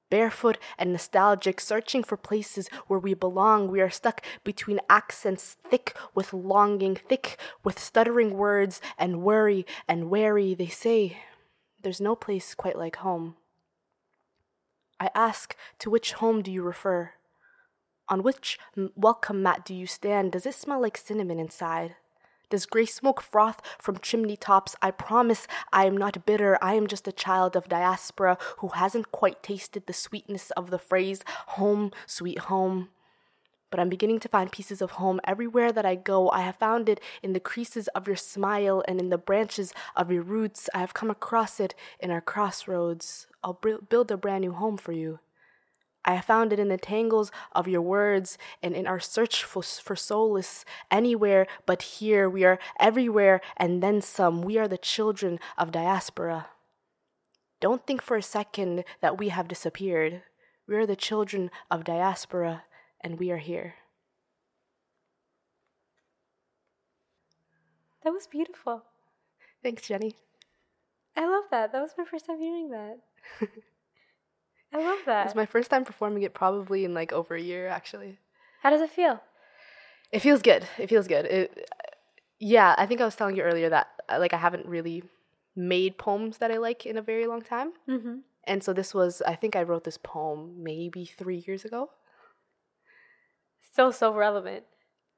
Barefoot 0.09 0.59
and 0.77 0.91
nostalgic, 0.91 1.59
searching 1.59 2.03
for 2.03 2.17
places 2.17 2.69
where 2.87 2.99
we 2.99 3.13
belong, 3.13 3.67
we 3.67 3.81
are 3.81 3.89
stuck 3.89 4.23
between 4.43 4.79
accents 4.89 5.57
thick 5.69 5.97
with 6.13 6.33
longing, 6.33 6.95
thick 6.95 7.37
with 7.63 7.79
stuttering 7.79 8.37
words 8.37 8.79
and 8.97 9.23
worry 9.23 9.65
and 9.87 10.11
wary. 10.11 10.53
They 10.53 10.67
say 10.67 11.17
there's 11.81 11.99
no 11.99 12.15
place 12.15 12.53
quite 12.53 12.77
like 12.77 12.97
home. 12.97 13.35
I 14.99 15.09
ask, 15.15 15.55
to 15.79 15.89
which 15.89 16.13
home 16.13 16.43
do 16.43 16.51
you 16.51 16.61
refer? 16.61 17.13
On 18.09 18.21
which 18.21 18.59
welcome 18.95 19.41
mat 19.41 19.63
do 19.63 19.73
you 19.73 19.87
stand? 19.87 20.33
Does 20.33 20.45
it 20.45 20.55
smell 20.55 20.81
like 20.81 20.97
cinnamon 20.97 21.39
inside? 21.39 21.95
Does 22.49 22.65
gray 22.65 22.85
smoke 22.85 23.21
froth 23.21 23.61
from 23.79 23.97
chimney 23.97 24.35
tops? 24.35 24.75
I 24.81 24.91
promise 24.91 25.47
I 25.71 25.85
am 25.85 25.95
not 25.97 26.25
bitter. 26.25 26.57
I 26.61 26.73
am 26.75 26.85
just 26.85 27.07
a 27.07 27.13
child 27.13 27.55
of 27.55 27.69
diaspora 27.69 28.37
who 28.57 28.67
hasn't 28.69 29.11
quite 29.11 29.41
tasted 29.41 29.87
the 29.87 29.93
sweetness 29.93 30.51
of 30.51 30.69
the 30.69 30.77
phrase 30.77 31.23
home, 31.47 31.91
sweet 32.05 32.39
home. 32.39 32.89
But 33.71 33.79
I'm 33.79 33.89
beginning 33.89 34.19
to 34.19 34.27
find 34.27 34.51
pieces 34.51 34.83
of 34.83 34.91
home 34.91 35.19
everywhere 35.23 35.71
that 35.71 35.85
I 35.85 35.95
go. 35.95 36.29
I 36.29 36.41
have 36.41 36.57
found 36.57 36.89
it 36.89 36.99
in 37.23 37.33
the 37.33 37.39
creases 37.39 37.87
of 37.89 38.05
your 38.05 38.17
smile 38.17 38.83
and 38.87 38.99
in 38.99 39.09
the 39.09 39.17
branches 39.17 39.73
of 39.95 40.11
your 40.11 40.21
roots. 40.21 40.69
I 40.75 40.79
have 40.79 40.93
come 40.93 41.09
across 41.09 41.59
it 41.59 41.73
in 41.99 42.11
our 42.11 42.21
crossroads. 42.21 43.25
I'll 43.43 43.59
build 43.89 44.11
a 44.11 44.17
brand 44.17 44.41
new 44.41 44.51
home 44.51 44.77
for 44.77 44.91
you. 44.91 45.19
I 46.05 46.19
found 46.21 46.51
it 46.51 46.59
in 46.59 46.67
the 46.67 46.77
tangles 46.77 47.31
of 47.53 47.67
your 47.67 47.81
words 47.81 48.37
and 48.61 48.75
in 48.75 48.87
our 48.87 48.99
search 48.99 49.43
for, 49.43 49.63
for 49.63 49.95
solace 49.95 50.65
anywhere 50.91 51.47
but 51.65 51.81
here. 51.81 52.29
We 52.29 52.43
are 52.43 52.59
everywhere 52.79 53.41
and 53.57 53.81
then 53.81 54.01
some. 54.01 54.41
We 54.41 54.57
are 54.57 54.67
the 54.67 54.77
children 54.77 55.39
of 55.57 55.71
diaspora. 55.71 56.47
Don't 57.61 57.87
think 57.87 58.01
for 58.01 58.17
a 58.17 58.21
second 58.23 58.83
that 59.01 59.17
we 59.17 59.29
have 59.29 59.47
disappeared. 59.47 60.23
We 60.67 60.75
are 60.75 60.85
the 60.85 60.95
children 60.95 61.49
of 61.71 61.85
diaspora 61.85 62.63
and 63.01 63.19
we 63.19 63.31
are 63.31 63.37
here. 63.37 63.75
That 68.03 68.11
was 68.11 68.27
beautiful. 68.27 68.83
Thanks, 69.61 69.87
Jenny. 69.87 70.17
I 71.15 71.25
love 71.25 71.45
that. 71.51 71.71
That 71.71 71.81
was 71.81 71.91
my 71.97 72.03
first 72.03 72.25
time 72.25 72.39
hearing 72.39 72.71
that. 72.71 72.99
I 74.73 74.83
love 74.83 74.99
that. 75.05 75.27
It's 75.27 75.35
my 75.35 75.45
first 75.45 75.69
time 75.69 75.85
performing 75.85 76.23
it 76.23 76.33
probably 76.33 76.83
in 76.83 76.93
like 76.93 77.13
over 77.13 77.35
a 77.35 77.41
year 77.41 77.67
actually. 77.67 78.17
How 78.61 78.69
does 78.71 78.81
it 78.81 78.89
feel? 78.89 79.21
It 80.11 80.19
feels 80.19 80.41
good. 80.41 80.65
It 80.77 80.87
feels 80.87 81.07
good. 81.07 81.25
It, 81.25 81.69
yeah, 82.39 82.75
I 82.77 82.85
think 82.85 82.99
I 83.01 83.05
was 83.05 83.15
telling 83.15 83.35
you 83.35 83.43
earlier 83.43 83.69
that 83.69 83.87
uh, 84.09 84.19
like 84.19 84.33
I 84.33 84.37
haven't 84.37 84.65
really 84.65 85.03
made 85.55 85.97
poems 85.97 86.39
that 86.39 86.51
I 86.51 86.57
like 86.57 86.85
in 86.85 86.97
a 86.97 87.01
very 87.01 87.27
long 87.27 87.41
time. 87.41 87.73
Mm-hmm. 87.87 88.15
And 88.45 88.63
so 88.63 88.73
this 88.73 88.93
was 88.93 89.21
I 89.25 89.35
think 89.35 89.55
I 89.55 89.63
wrote 89.63 89.83
this 89.83 89.97
poem 90.01 90.63
maybe 90.63 91.05
3 91.05 91.43
years 91.47 91.65
ago. 91.65 91.89
Still 93.71 93.91
so 93.91 94.13
relevant. 94.13 94.63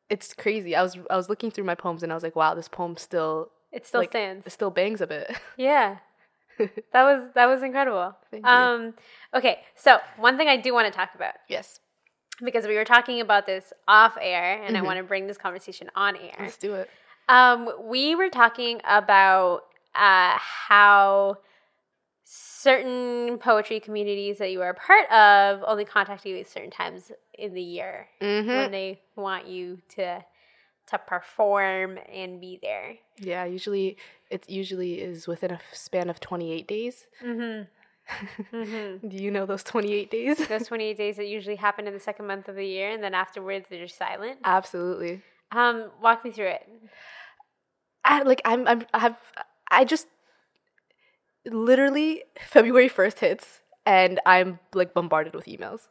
It's 0.10 0.34
crazy. 0.34 0.76
I 0.76 0.84
was 0.84 0.98
I 1.10 1.16
was 1.16 1.30
looking 1.30 1.52
through 1.52 1.64
my 1.64 1.76
poems 1.76 2.04
and 2.04 2.12
I 2.12 2.16
was 2.16 2.24
like, 2.24 2.36
wow, 2.36 2.54
this 2.54 2.68
poem 2.68 2.98
still 2.98 3.52
It 3.72 3.86
still 3.86 4.02
like, 4.02 4.12
stands. 4.12 4.46
It 4.46 4.52
still 4.52 4.72
bangs 4.72 5.02
a 5.02 5.08
bit. 5.08 5.36
Yeah. 5.58 5.98
that 6.94 7.04
was 7.04 7.30
that 7.36 7.46
was 7.48 7.64
incredible. 7.64 8.16
Thank 8.32 8.46
you. 8.46 8.52
Um 8.52 8.94
okay, 9.34 9.60
so 9.76 9.98
one 10.18 10.38
thing 10.38 10.48
I 10.48 10.58
do 10.58 10.74
want 10.74 10.92
to 10.92 10.96
talk 10.98 11.16
about 11.16 11.36
yes. 11.48 11.80
because 12.44 12.68
we 12.68 12.76
were 12.76 12.86
talking 12.86 13.22
about 13.22 13.46
this 13.46 13.72
off 13.88 14.18
air 14.20 14.62
and 14.64 14.76
I 14.78 14.82
Mhm. 14.82 14.86
want 14.86 14.98
to 14.98 15.04
bring 15.04 15.28
this 15.28 15.38
conversation 15.38 15.90
on 15.96 16.16
air. 16.16 16.36
Let's 16.40 16.58
do 16.58 16.76
it. 16.76 16.90
Um, 17.28 17.72
we 17.84 18.14
were 18.16 18.30
talking 18.30 18.82
about 18.86 19.62
uh, 19.96 20.38
how 20.38 21.38
certain 22.24 23.38
poetry 23.38 23.80
communities 23.80 24.40
that 24.40 24.52
you 24.52 24.62
are 24.62 24.70
a 24.70 24.74
part 24.74 25.10
of 25.12 25.64
only 25.68 25.86
contact 25.86 26.26
you 26.26 26.38
at 26.38 26.48
certain 26.48 26.72
times 26.72 27.12
in 27.38 27.54
the 27.54 27.62
year 27.62 28.08
Mhm. 28.22 28.48
when 28.48 28.72
they 28.72 29.00
want 29.16 29.46
you 29.48 29.80
to 29.90 30.24
to 30.88 30.98
perform 30.98 31.98
and 32.12 32.40
be 32.40 32.60
there. 32.62 32.96
Yeah, 33.18 33.46
usually 33.46 33.98
it 34.30 34.50
usually 34.50 35.02
is 35.02 35.28
within 35.28 35.52
a 35.52 35.60
span 35.72 36.10
of 36.10 36.20
28 36.20 36.68
days. 36.68 37.08
Mm-hmm. 37.24 38.56
mm-hmm. 38.56 39.08
Do 39.08 39.18
you 39.18 39.32
know 39.32 39.46
those 39.46 39.64
28 39.64 40.12
days? 40.12 40.48
Those 40.48 40.68
28 40.68 40.98
days 40.98 41.16
that 41.18 41.28
usually 41.28 41.56
happen 41.56 41.88
in 41.88 41.94
the 41.94 42.00
second 42.00 42.28
month 42.28 42.48
of 42.48 42.56
the 42.56 42.66
year, 42.66 42.92
and 42.92 43.04
then 43.04 43.16
afterwards 43.16 43.66
they're 43.70 43.84
just 43.84 43.98
silent. 43.98 44.40
Absolutely. 44.44 45.22
Um, 45.52 45.90
walk 46.02 46.24
me 46.24 46.32
through 46.32 46.50
it. 46.50 46.70
I 48.04 48.22
like 48.22 48.42
I'm 48.46 48.68
I'm 48.68 48.86
I 48.94 49.00
have 49.00 49.18
I 49.72 49.84
just 49.84 50.08
literally 51.46 52.24
February 52.40 52.90
1st 52.90 53.20
hits 53.20 53.62
and 53.86 54.20
I'm 54.26 54.60
like 54.74 54.94
bombarded 54.94 55.34
with 55.34 55.46
emails. 55.46 55.88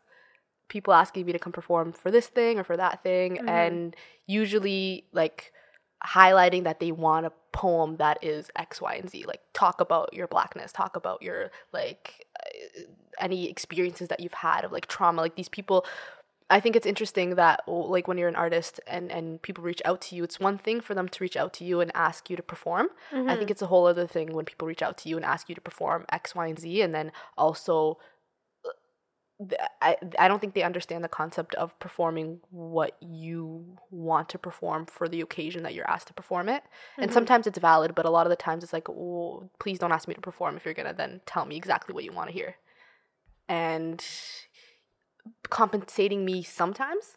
People 0.69 0.93
asking 0.95 1.27
me 1.27 1.33
to 1.33 1.39
come 1.39 1.53
perform 1.53 1.93
for 1.93 2.11
this 2.11 2.27
thing 2.27 2.59
or 2.59 2.65
for 2.65 2.77
that 2.77 3.03
thing 3.03 3.37
Mhm. 3.37 3.49
and 3.49 3.97
usually 4.27 5.05
like 5.13 5.53
highlighting 6.05 6.65
that 6.65 6.81
they 6.81 6.93
want 6.93 7.27
a 7.27 7.33
poem 7.53 7.97
that 7.97 8.23
is 8.23 8.51
X, 8.57 8.81
Y, 8.81 8.95
and 8.95 9.09
Z. 9.09 9.25
Like 9.27 9.41
talk 9.53 9.81
about 9.81 10.13
your 10.13 10.27
blackness, 10.27 10.73
talk 10.73 10.97
about 10.97 11.23
your 11.23 11.51
like 11.73 12.27
uh, 12.45 12.83
any 13.19 13.49
experiences 13.49 14.09
that 14.09 14.21
you've 14.21 14.35
had 14.35 14.65
of 14.65 14.73
like 14.73 14.87
trauma. 14.87 15.23
Like 15.23 15.37
these 15.37 15.49
people 15.49 15.87
I 16.51 16.61
think 16.61 16.77
it's 16.77 16.87
interesting 16.87 17.37
that 17.37 17.63
oh, 17.67 17.73
like 17.73 18.07
when 18.07 18.19
you're 18.19 18.29
an 18.29 18.37
artist 18.37 18.79
and 18.87 19.11
and 19.11 19.41
people 19.41 19.65
reach 19.65 19.81
out 19.87 20.03
to 20.03 20.15
you, 20.17 20.23
it's 20.25 20.39
one 20.39 20.59
thing 20.59 20.81
for 20.83 20.95
them 20.95 21.09
to 21.09 21.25
reach 21.25 21.39
out 21.39 21.55
to 21.55 21.65
you 21.65 21.81
and 21.81 21.91
ask 21.95 22.29
you 22.29 22.37
to 22.37 22.43
perform. 22.43 22.89
I 23.13 23.35
think 23.37 23.51
it's 23.51 23.63
a 23.63 23.67
whole 23.67 23.87
other 23.87 24.07
thing 24.07 24.35
when 24.35 24.45
people 24.45 24.69
reach 24.69 24.83
out 24.83 24.99
to 24.99 25.09
you 25.09 25.17
and 25.17 25.25
ask 25.25 25.49
you 25.49 25.55
to 25.55 25.61
perform 25.63 26.05
X, 26.11 26.35
Y, 26.35 26.47
and 26.49 26.59
Z, 26.59 26.83
and 26.83 26.93
then 26.95 27.13
also. 27.39 27.99
I, 29.83 29.97
I 30.19 30.29
don't 30.29 30.41
think 30.41 30.55
they 30.55 30.63
understand 30.63 31.03
the 31.03 31.09
concept 31.09 31.55
of 31.57 31.77
performing 31.81 32.39
what 32.51 32.97
you 33.01 33.65
want 33.91 34.29
to 34.31 34.39
perform 34.39 34.87
for 34.87 35.09
the 35.09 35.21
occasion 35.21 35.65
that 35.65 35.75
you're 35.75 35.91
asked 35.91 36.07
to 36.09 36.15
perform 36.15 36.49
it. 36.49 36.63
And 36.97 37.07
mm-hmm. 37.07 37.15
sometimes 37.15 37.47
it's 37.47 37.59
valid, 37.59 37.95
but 37.95 38.07
a 38.07 38.11
lot 38.11 38.27
of 38.27 38.31
the 38.31 38.37
times 38.37 38.63
it's 38.63 38.73
like, 38.73 38.89
oh, 38.89 39.51
please 39.59 39.79
don't 39.79 39.91
ask 39.91 40.07
me 40.07 40.15
to 40.15 40.21
perform 40.21 40.57
if 40.57 40.65
you're 40.65 40.75
going 40.75 40.89
to 40.89 40.95
then 40.95 41.21
tell 41.27 41.47
me 41.47 41.57
exactly 41.57 41.95
what 41.95 42.05
you 42.05 42.13
want 42.13 42.29
to 42.29 42.33
hear. 42.33 42.57
And 43.49 44.05
compensating 45.51 46.25
me 46.25 46.43
sometimes? 46.43 47.17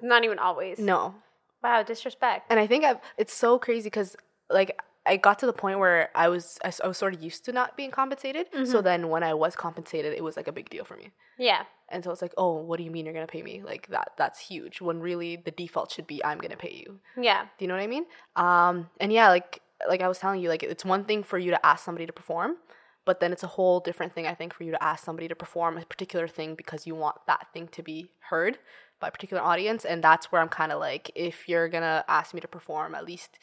Not 0.00 0.24
even 0.24 0.38
always. 0.38 0.78
No. 0.78 1.16
Wow, 1.62 1.82
disrespect. 1.82 2.46
And 2.50 2.58
I 2.58 2.66
think 2.66 2.84
I've, 2.84 2.98
it's 3.18 3.34
so 3.34 3.58
crazy 3.58 3.84
because 3.84 4.16
like 4.48 4.78
I 5.06 5.16
got 5.16 5.38
to 5.40 5.46
the 5.46 5.52
point 5.52 5.78
where 5.78 6.10
I 6.14 6.28
was 6.28 6.58
I, 6.64 6.72
I 6.82 6.88
was 6.88 6.98
sort 6.98 7.14
of 7.14 7.22
used 7.22 7.44
to 7.46 7.52
not 7.52 7.76
being 7.76 7.90
compensated. 7.90 8.46
So 8.64 8.82
then 8.82 9.08
when 9.08 9.22
I 9.22 9.34
was 9.34 9.54
compensated, 9.54 10.12
it 10.12 10.24
was 10.24 10.36
like 10.36 10.48
a 10.48 10.52
big 10.52 10.68
deal 10.68 10.84
for 10.84 10.96
me. 10.96 11.10
Yeah. 11.38 11.62
And 11.88 12.02
so 12.02 12.10
it's 12.10 12.22
like, 12.22 12.34
oh, 12.36 12.54
what 12.56 12.78
do 12.78 12.82
you 12.82 12.90
mean 12.90 13.06
you're 13.06 13.14
gonna 13.14 13.26
pay 13.26 13.42
me? 13.42 13.62
Like 13.64 13.88
that 13.88 14.12
that's 14.16 14.40
huge. 14.40 14.80
When 14.80 15.00
really 15.00 15.36
the 15.36 15.50
default 15.50 15.92
should 15.92 16.06
be 16.06 16.24
I'm 16.24 16.38
gonna 16.38 16.56
pay 16.56 16.72
you. 16.72 16.98
Yeah. 17.20 17.42
Do 17.58 17.64
you 17.64 17.68
know 17.68 17.74
what 17.74 17.82
I 17.82 17.86
mean? 17.86 18.06
Um, 18.34 18.90
and 19.00 19.12
yeah, 19.12 19.28
like 19.28 19.60
like 19.88 20.00
I 20.00 20.08
was 20.08 20.18
telling 20.18 20.40
you, 20.40 20.48
like 20.48 20.62
it's 20.62 20.84
one 20.84 21.04
thing 21.04 21.22
for 21.22 21.38
you 21.38 21.50
to 21.50 21.66
ask 21.66 21.84
somebody 21.84 22.06
to 22.06 22.12
perform, 22.12 22.56
but 23.04 23.20
then 23.20 23.32
it's 23.32 23.42
a 23.42 23.48
whole 23.48 23.80
different 23.80 24.14
thing, 24.14 24.26
I 24.26 24.34
think, 24.34 24.54
for 24.54 24.64
you 24.64 24.72
to 24.72 24.82
ask 24.82 25.04
somebody 25.04 25.28
to 25.28 25.34
perform 25.34 25.78
a 25.78 25.84
particular 25.84 26.26
thing 26.26 26.54
because 26.54 26.86
you 26.86 26.94
want 26.94 27.16
that 27.26 27.48
thing 27.52 27.68
to 27.68 27.82
be 27.82 28.10
heard 28.30 28.58
by 29.00 29.08
a 29.08 29.10
particular 29.10 29.42
audience. 29.42 29.84
And 29.84 30.02
that's 30.02 30.32
where 30.32 30.40
I'm 30.40 30.48
kind 30.48 30.72
of 30.72 30.80
like, 30.80 31.10
if 31.14 31.48
you're 31.48 31.68
gonna 31.68 32.04
ask 32.08 32.34
me 32.34 32.40
to 32.40 32.48
perform, 32.48 32.94
at 32.94 33.04
least 33.04 33.38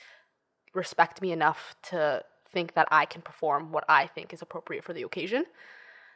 respect 0.74 1.22
me 1.22 1.32
enough 1.32 1.76
to 1.90 2.24
think 2.50 2.74
that 2.74 2.88
I 2.92 3.06
can 3.06 3.22
perform 3.22 3.72
what 3.72 3.84
I 3.90 4.08
think 4.08 4.34
is 4.34 4.42
appropriate 4.42 4.84
for 4.84 4.94
the 4.94 5.04
occasion. 5.04 5.46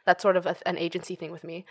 That's 0.06 0.22
sort 0.22 0.36
of 0.36 0.46
a, 0.46 0.56
an 0.66 0.78
agency 0.78 1.14
thing 1.14 1.32
with 1.32 1.44
me. 1.44 1.66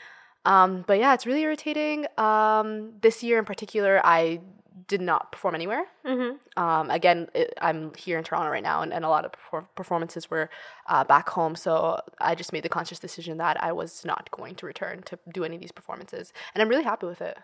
Um, 0.45 0.83
but 0.87 0.99
yeah, 0.99 1.13
it's 1.13 1.25
really 1.25 1.41
irritating. 1.41 2.05
Um, 2.17 2.93
this 3.01 3.23
year 3.23 3.39
in 3.39 3.45
particular, 3.45 3.99
I 4.03 4.41
did 4.87 5.01
not 5.01 5.31
perform 5.31 5.55
anywhere. 5.55 5.85
Mm-hmm. 6.05 6.61
Um, 6.61 6.89
again, 6.91 7.27
it, 7.33 7.53
I'm 7.61 7.93
here 7.95 8.17
in 8.17 8.23
Toronto 8.23 8.49
right 8.49 8.63
now, 8.63 8.81
and, 8.81 8.93
and 8.93 9.03
a 9.03 9.09
lot 9.09 9.25
of 9.25 9.31
perfor- 9.31 9.67
performances 9.75 10.29
were 10.29 10.49
uh, 10.87 11.03
back 11.03 11.29
home. 11.29 11.55
So 11.55 11.99
I 12.21 12.35
just 12.35 12.53
made 12.53 12.63
the 12.63 12.69
conscious 12.69 12.99
decision 12.99 13.37
that 13.37 13.61
I 13.61 13.71
was 13.71 14.05
not 14.05 14.29
going 14.31 14.55
to 14.55 14.65
return 14.65 15.01
to 15.03 15.19
do 15.33 15.43
any 15.43 15.55
of 15.55 15.61
these 15.61 15.71
performances, 15.71 16.31
and 16.53 16.61
I'm 16.61 16.69
really 16.69 16.83
happy 16.83 17.07
with 17.07 17.21
it. 17.21 17.37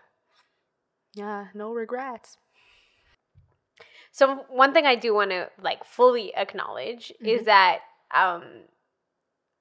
Yeah, 1.13 1.47
no 1.53 1.73
regrets. 1.73 2.37
So 4.13 4.45
one 4.47 4.73
thing 4.73 4.85
I 4.85 4.95
do 4.95 5.13
want 5.13 5.31
to 5.31 5.49
like 5.61 5.83
fully 5.83 6.33
acknowledge 6.35 7.11
is 7.19 7.45
that 7.45 7.79
um 8.15 8.43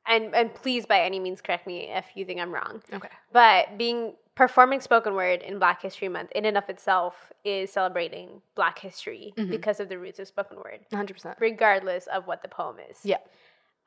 and 0.07 0.35
and 0.35 0.53
please 0.55 0.85
by 0.87 1.01
any 1.01 1.19
means 1.19 1.41
correct 1.41 1.67
me 1.67 1.89
if 1.91 2.05
you 2.15 2.25
think 2.25 2.39
I'm 2.41 2.53
wrong. 2.53 2.83
Okay. 2.93 3.09
But 3.33 3.79
being 3.79 4.15
performing 4.35 4.81
spoken 4.81 5.15
word 5.15 5.43
in 5.43 5.59
Black 5.59 5.83
History 5.83 6.09
Month 6.09 6.33
in 6.33 6.45
and 6.45 6.57
of 6.57 6.69
itself 6.69 7.33
is 7.45 7.71
celebrating 7.73 8.41
Black 8.55 8.79
history 8.79 9.33
Mhm. 9.37 9.51
because 9.51 9.79
of 9.81 9.89
the 9.89 9.99
roots 9.99 10.19
of 10.19 10.27
spoken 10.29 10.57
word, 10.59 10.81
100%. 10.91 11.37
regardless 11.39 12.07
of 12.07 12.27
what 12.27 12.43
the 12.43 12.49
poem 12.49 12.77
is. 12.91 13.05
Yeah. 13.05 13.19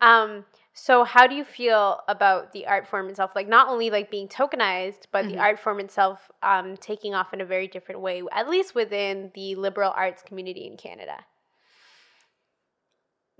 Um, 0.01 0.45
so 0.73 1.03
how 1.03 1.25
do 1.25 1.35
you 1.35 1.45
feel 1.45 2.01
about 2.07 2.51
the 2.51 2.67
art 2.67 2.87
form 2.87 3.09
itself? 3.09 3.31
Like 3.35 3.47
not 3.47 3.69
only 3.69 3.89
like 3.89 4.11
being 4.11 4.27
tokenized, 4.27 5.05
but 5.11 5.25
the 5.27 5.35
Mhm. 5.35 5.41
art 5.41 5.59
form 5.59 5.79
itself 5.79 6.29
um, 6.43 6.75
taking 6.77 7.15
off 7.15 7.33
in 7.33 7.41
a 7.41 7.45
very 7.45 7.67
different 7.67 8.01
way, 8.01 8.21
at 8.31 8.49
least 8.49 8.75
within 8.75 9.31
the 9.33 9.55
liberal 9.55 9.91
arts 9.95 10.21
community 10.21 10.67
in 10.67 10.75
Canada. 10.77 11.25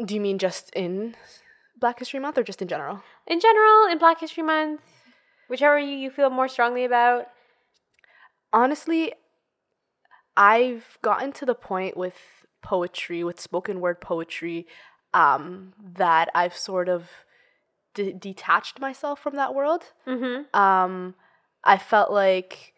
Do 0.03 0.13
you 0.13 0.21
mean 0.21 0.37
just 0.39 0.69
in 0.71 1.15
Black 1.77 1.99
History 1.99 2.19
Month 2.19 2.37
or 2.37 2.43
just 2.43 2.61
in 2.61 2.67
general? 2.67 3.03
In 3.27 3.39
general, 3.39 3.85
in 3.91 3.97
Black 3.97 4.19
History 4.19 4.43
Month, 4.43 4.81
whichever 5.47 5.79
you, 5.79 5.95
you 5.95 6.09
feel 6.09 6.29
more 6.29 6.47
strongly 6.47 6.85
about. 6.85 7.27
honestly, 8.53 9.13
I've 10.37 10.97
gotten 11.01 11.31
to 11.33 11.45
the 11.45 11.55
point 11.55 11.95
with 11.97 12.45
poetry, 12.61 13.23
with 13.23 13.39
spoken 13.39 13.79
word 13.79 14.01
poetry, 14.01 14.67
um, 15.15 15.73
that 15.95 16.29
I've 16.35 16.55
sort 16.55 16.89
of 16.89 17.09
de- 17.95 18.13
detached 18.13 18.79
myself 18.79 19.19
from 19.19 19.35
that 19.37 19.55
world. 19.55 19.93
Mm-hmm. 20.05 20.55
Um, 20.55 21.15
I 21.63 21.77
felt 21.79 22.11
like 22.11 22.73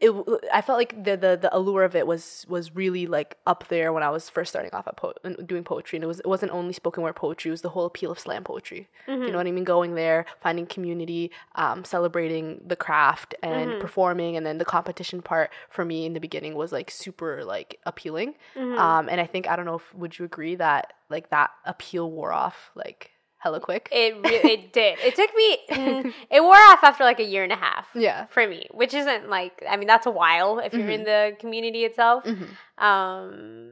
it. 0.00 0.12
I 0.52 0.60
felt 0.60 0.78
like 0.78 1.04
the, 1.04 1.16
the 1.16 1.38
the 1.40 1.56
allure 1.56 1.82
of 1.84 1.96
it 1.96 2.06
was 2.06 2.44
was 2.48 2.74
really 2.74 3.06
like 3.06 3.36
up 3.46 3.68
there 3.68 3.92
when 3.92 4.02
I 4.02 4.10
was 4.10 4.28
first 4.28 4.50
starting 4.50 4.72
off 4.74 4.86
at 4.86 4.96
po- 4.96 5.14
doing 5.46 5.64
poetry, 5.64 5.96
and 5.96 6.04
it 6.04 6.06
was 6.06 6.20
it 6.20 6.26
wasn't 6.26 6.52
only 6.52 6.72
spoken 6.72 7.02
word 7.02 7.16
poetry; 7.16 7.48
it 7.48 7.52
was 7.52 7.62
the 7.62 7.70
whole 7.70 7.86
appeal 7.86 8.10
of 8.10 8.18
slam 8.18 8.44
poetry. 8.44 8.88
You 9.26 9.30
know 9.32 9.38
what 9.38 9.46
I 9.46 9.52
mean? 9.52 9.64
Going 9.64 9.94
there, 9.94 10.26
finding 10.40 10.66
community, 10.66 11.30
um, 11.54 11.84
celebrating 11.84 12.60
the 12.66 12.76
craft, 12.76 13.34
and 13.42 13.72
Mhm. 13.72 13.80
performing, 13.80 14.36
and 14.36 14.44
then 14.44 14.58
the 14.58 14.64
competition 14.64 15.22
part 15.22 15.50
for 15.70 15.84
me 15.84 16.04
in 16.06 16.12
the 16.12 16.20
beginning 16.20 16.54
was 16.54 16.72
like 16.72 16.90
super 16.90 17.42
like 17.44 17.80
appealing. 17.86 18.34
Mhm. 18.54 18.78
Um, 18.78 19.08
and 19.08 19.20
I 19.20 19.26
think 19.26 19.48
I 19.48 19.56
don't 19.56 19.64
know 19.66 19.76
if 19.76 19.94
would 19.94 20.18
you 20.18 20.24
agree 20.24 20.56
that 20.56 20.92
like 21.08 21.30
that 21.30 21.50
appeal 21.64 22.10
wore 22.10 22.32
off 22.32 22.70
like 22.74 23.12
hella 23.38 23.60
quick. 23.60 23.88
It 23.92 24.14
re- 24.16 24.50
it 24.52 24.72
did. 24.80 24.98
It 25.00 25.14
took 25.14 25.30
me. 25.34 25.58
mm, 25.70 26.12
it 26.30 26.42
wore 26.42 26.56
off 26.56 26.82
after 26.82 27.04
like 27.04 27.20
a 27.20 27.24
year 27.24 27.44
and 27.44 27.52
a 27.52 27.56
half. 27.56 27.86
Yeah. 27.94 28.26
For 28.26 28.46
me, 28.46 28.66
which 28.72 28.94
isn't 28.94 29.28
like 29.28 29.62
I 29.68 29.76
mean 29.76 29.86
that's 29.88 30.06
a 30.06 30.10
while 30.10 30.58
if 30.58 30.72
you're 30.72 30.88
in 30.88 31.04
the 31.04 31.36
community 31.38 31.84
itself. 31.84 32.24
Mhm. 32.24 32.48
Um, 32.82 33.70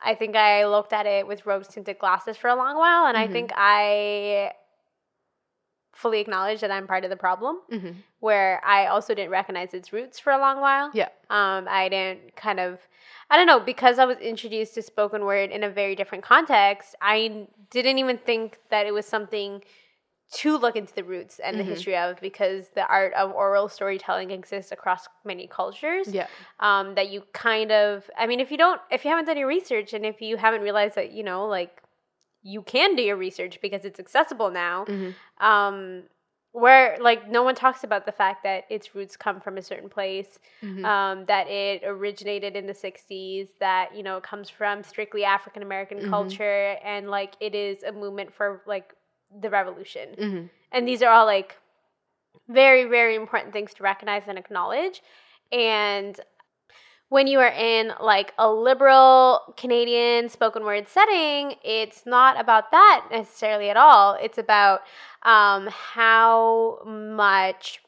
I 0.00 0.14
think 0.14 0.36
I 0.36 0.66
looked 0.66 0.92
at 0.92 1.06
it 1.06 1.26
with 1.26 1.44
rose 1.44 1.66
tinted 1.68 1.98
glasses 1.98 2.36
for 2.36 2.48
a 2.48 2.54
long 2.54 2.76
while, 2.78 3.06
and 3.06 3.16
I 3.16 3.26
Mhm. 3.26 3.32
think 3.32 3.50
I 3.56 4.52
fully 5.92 6.20
acknowledge 6.20 6.60
that 6.60 6.70
I'm 6.70 6.86
part 6.86 7.04
of 7.04 7.10
the 7.10 7.16
problem. 7.16 7.60
Mhm. 7.70 7.96
Where 8.20 8.60
I 8.64 8.86
also 8.86 9.14
didn't 9.14 9.30
recognize 9.30 9.74
its 9.74 9.92
roots 9.92 10.18
for 10.18 10.32
a 10.32 10.38
long 10.38 10.60
while. 10.60 10.90
Yeah. 10.94 11.08
Um, 11.30 11.66
I 11.68 11.88
didn't 11.88 12.36
kind 12.36 12.60
of, 12.60 12.80
I 13.30 13.36
don't 13.36 13.46
know, 13.46 13.60
because 13.60 13.98
I 13.98 14.04
was 14.04 14.18
introduced 14.18 14.74
to 14.74 14.82
spoken 14.82 15.24
word 15.24 15.50
in 15.50 15.62
a 15.64 15.70
very 15.70 15.94
different 15.96 16.24
context. 16.24 16.94
I 17.00 17.48
didn't 17.70 17.98
even 17.98 18.18
think 18.18 18.58
that 18.70 18.86
it 18.86 18.92
was 18.94 19.06
something 19.06 19.62
to 20.30 20.58
look 20.58 20.76
into 20.76 20.94
the 20.94 21.04
roots 21.04 21.38
and 21.38 21.58
the 21.58 21.64
Mhm. 21.64 21.68
history 21.68 21.96
of 21.96 22.20
because 22.20 22.68
the 22.70 22.86
art 22.86 23.14
of 23.14 23.32
oral 23.32 23.66
storytelling 23.68 24.30
exists 24.30 24.70
across 24.70 25.08
many 25.24 25.46
cultures 25.46 26.12
Yeah. 26.14 26.26
um, 26.60 26.94
that 26.96 27.08
you 27.08 27.22
kind 27.32 27.72
of 27.72 28.10
i 28.14 28.26
mean 28.26 28.38
if 28.38 28.50
you 28.50 28.58
don't 28.58 28.78
if 28.90 29.06
you 29.06 29.10
haven't 29.10 29.24
done 29.24 29.38
your 29.38 29.48
research 29.48 29.94
and 29.94 30.04
if 30.04 30.20
you 30.20 30.36
haven't 30.36 30.60
realized 30.60 30.96
that 30.96 31.12
you 31.12 31.22
know 31.22 31.46
like 31.46 31.82
you 32.42 32.62
can 32.62 32.94
do 32.96 33.02
your 33.02 33.16
research 33.16 33.58
because 33.60 33.84
it's 33.84 33.98
accessible 34.00 34.50
now 34.50 34.84
Mhm. 34.86 35.14
um, 35.38 36.02
where 36.52 36.96
like 37.00 37.28
no 37.28 37.42
one 37.42 37.54
talks 37.54 37.84
about 37.84 38.06
the 38.06 38.12
fact 38.12 38.42
that 38.42 38.64
its 38.70 38.94
roots 38.94 39.16
come 39.16 39.40
from 39.40 39.58
a 39.58 39.62
certain 39.62 39.88
place 39.88 40.38
Mhm. 40.62 40.84
um, 40.84 41.24
that 41.26 41.46
it 41.48 41.82
originated 41.84 42.56
in 42.56 42.66
the 42.66 42.74
60s 42.74 43.48
that 43.60 43.94
you 43.94 44.02
know 44.02 44.20
comes 44.20 44.48
from 44.48 44.82
strictly 44.82 45.24
african 45.24 45.62
american 45.62 45.98
Mhm. 45.98 46.08
culture 46.10 46.78
and 46.82 47.10
like 47.10 47.34
it 47.40 47.54
is 47.54 47.82
a 47.82 47.92
movement 47.92 48.32
for 48.32 48.62
like 48.66 48.94
the 49.40 49.50
revolution 49.50 50.14
Mhm. 50.16 50.50
and 50.72 50.88
these 50.88 51.02
are 51.02 51.10
all 51.12 51.26
like 51.26 51.58
very 52.48 52.84
very 52.84 53.14
important 53.14 53.52
things 53.52 53.74
to 53.74 53.82
recognize 53.82 54.22
and 54.26 54.38
acknowledge 54.38 55.02
and 55.52 56.18
when 57.10 57.26
you 57.26 57.38
are 57.40 57.48
in 57.52 57.92
like 58.00 58.32
a 58.38 58.50
liberal 58.52 59.54
canadian 59.56 60.28
spoken 60.28 60.64
word 60.64 60.86
setting 60.88 61.54
it's 61.64 62.04
not 62.06 62.38
about 62.40 62.70
that 62.70 63.06
necessarily 63.10 63.70
at 63.70 63.76
all 63.76 64.14
it's 64.20 64.38
about 64.38 64.80
um, 65.22 65.66
how 65.68 66.78
much 66.86 67.80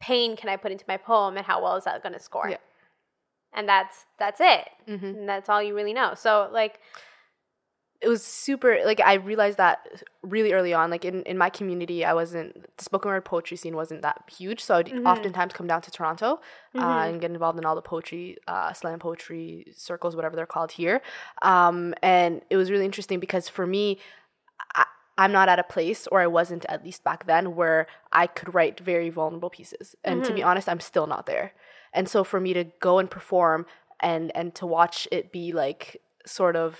pain 0.00 0.36
can 0.36 0.48
i 0.48 0.56
put 0.56 0.72
into 0.72 0.84
my 0.88 0.96
poem 0.96 1.36
and 1.36 1.46
how 1.46 1.62
well 1.62 1.76
is 1.76 1.84
that 1.84 2.02
going 2.02 2.12
to 2.12 2.18
score 2.20 2.48
Yeah. 2.48 2.56
and 3.52 3.68
that's 3.68 4.06
that's 4.18 4.40
it 4.40 4.68
Mhm. 4.88 5.02
and 5.18 5.28
that's 5.28 5.48
all 5.48 5.62
you 5.62 5.74
really 5.74 5.92
know 5.94 6.14
so 6.14 6.48
like 6.52 6.80
it 8.02 8.08
was 8.08 8.24
super 8.24 8.78
like 8.84 9.00
i 9.00 9.14
realized 9.14 9.58
that 9.58 9.86
really 10.22 10.52
early 10.52 10.72
on 10.72 10.90
like 10.90 11.04
in, 11.04 11.22
in 11.24 11.36
my 11.36 11.50
community 11.50 12.04
i 12.04 12.14
wasn't 12.14 12.54
the 12.76 12.84
spoken 12.84 13.10
word 13.10 13.24
poetry 13.24 13.56
scene 13.56 13.76
wasn't 13.76 14.00
that 14.02 14.22
huge 14.38 14.62
so 14.62 14.76
i'd 14.76 14.86
Mhm. 14.88 15.06
oftentimes 15.06 15.52
come 15.52 15.66
down 15.66 15.82
to 15.82 15.90
toronto 15.90 16.40
uh, 16.74 16.80
Mhm. 16.80 17.08
and 17.08 17.20
get 17.20 17.30
involved 17.30 17.58
in 17.58 17.64
all 17.66 17.74
the 17.74 17.82
poetry 17.82 18.38
uh, 18.48 18.72
slam 18.72 18.98
poetry 18.98 19.66
circles 19.76 20.16
whatever 20.16 20.34
they're 20.36 20.46
called 20.46 20.72
here 20.72 21.02
um, 21.42 21.94
and 22.02 22.42
it 22.50 22.56
was 22.56 22.70
really 22.70 22.84
interesting 22.86 23.20
because 23.20 23.48
for 23.48 23.66
me 23.66 23.98
I, 24.74 24.84
i'm 25.18 25.32
not 25.32 25.48
at 25.48 25.58
a 25.58 25.64
place 25.64 26.06
or 26.06 26.20
i 26.20 26.26
wasn't 26.26 26.64
at 26.66 26.84
least 26.84 27.04
back 27.04 27.26
then 27.26 27.54
where 27.54 27.86
i 28.12 28.26
could 28.26 28.54
write 28.54 28.80
very 28.80 29.10
vulnerable 29.10 29.50
pieces 29.50 29.94
and 30.04 30.24
to 30.24 30.32
be 30.32 30.42
honest 30.42 30.68
i'm 30.68 30.80
still 30.80 31.06
not 31.06 31.26
there 31.26 31.52
and 31.92 32.08
so 32.08 32.24
for 32.24 32.40
me 32.40 32.52
to 32.54 32.64
go 32.80 32.98
and 32.98 33.10
perform 33.10 33.66
and 34.00 34.34
and 34.34 34.54
to 34.54 34.66
watch 34.66 35.06
it 35.12 35.32
be 35.32 35.52
like 35.52 36.00
sort 36.26 36.56
of 36.56 36.78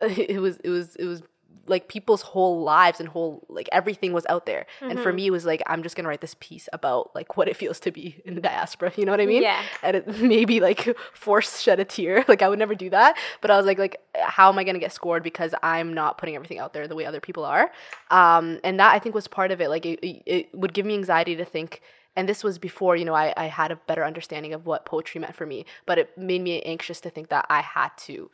it 0.34 0.40
was 0.40 0.58
it 0.64 0.70
was 0.70 0.96
it 0.96 1.04
was 1.04 1.22
like 1.68 1.88
people's 1.88 2.22
whole 2.22 2.62
lives 2.62 3.00
and 3.00 3.08
whole 3.08 3.44
like 3.48 3.68
everything 3.72 4.12
was 4.12 4.24
out 4.28 4.46
there. 4.46 4.66
And 4.80 5.00
for 5.00 5.10
Mhm. 5.12 5.16
me 5.16 5.26
it 5.26 5.30
was 5.30 5.44
like 5.44 5.62
i'm 5.66 5.82
just 5.82 5.96
gonna 5.96 6.08
write 6.08 6.20
this 6.20 6.36
piece 6.38 6.68
about 6.72 7.10
like 7.14 7.36
what 7.36 7.48
it 7.48 7.56
feels 7.56 7.80
to 7.80 7.90
be 7.90 8.22
in 8.24 8.36
the 8.36 8.40
diaspora 8.40 8.92
you 8.96 9.04
know 9.04 9.10
what 9.10 9.20
i 9.20 9.26
mean? 9.26 9.42
Yeah. 9.42 9.60
and 9.82 9.96
it 9.96 10.06
maybe 10.20 10.60
like 10.60 10.96
force 11.12 11.60
shed 11.60 11.80
a 11.80 11.84
tear. 11.84 12.24
Like 12.28 12.42
i 12.42 12.48
would 12.48 12.60
never 12.60 12.74
do 12.76 12.90
that. 12.90 13.16
But 13.40 13.50
i 13.50 13.56
was 13.56 13.66
like 13.66 13.78
like 13.78 14.00
how 14.14 14.48
am 14.48 14.58
i 14.60 14.64
gonna 14.64 14.78
get 14.78 14.92
scored 14.92 15.22
because 15.24 15.54
i'm 15.62 15.92
not 15.92 16.18
putting 16.18 16.36
everything 16.36 16.60
out 16.60 16.72
there 16.72 16.86
the 16.86 16.94
way 16.94 17.04
other 17.04 17.20
people 17.20 17.44
are? 17.44 17.70
Um 18.12 18.60
and 18.62 18.78
that 18.78 18.94
i 18.94 18.98
think 19.00 19.14
was 19.14 19.26
part 19.26 19.50
of 19.50 19.60
it. 19.60 19.68
Like 19.68 19.84
it, 19.86 19.98
it, 20.06 20.22
it 20.26 20.54
would 20.54 20.72
give 20.72 20.86
me 20.86 20.94
anxiety 20.94 21.34
to 21.36 21.44
think 21.44 21.80
and 22.14 22.28
this 22.28 22.44
was 22.44 22.58
before 22.58 22.94
you 22.96 23.04
know 23.04 23.14
I, 23.14 23.34
I 23.36 23.46
had 23.46 23.72
a 23.72 23.76
better 23.76 24.04
understanding 24.04 24.52
of 24.54 24.66
what 24.66 24.86
poetry 24.86 25.20
meant 25.20 25.34
for 25.34 25.46
me 25.46 25.66
but 25.84 25.98
it 25.98 26.16
made 26.16 26.42
me 26.42 26.62
anxious 26.62 27.00
to 27.00 27.10
think 27.10 27.28
that 27.30 27.44
i 27.50 27.60
had 27.60 27.90
to 28.06 28.30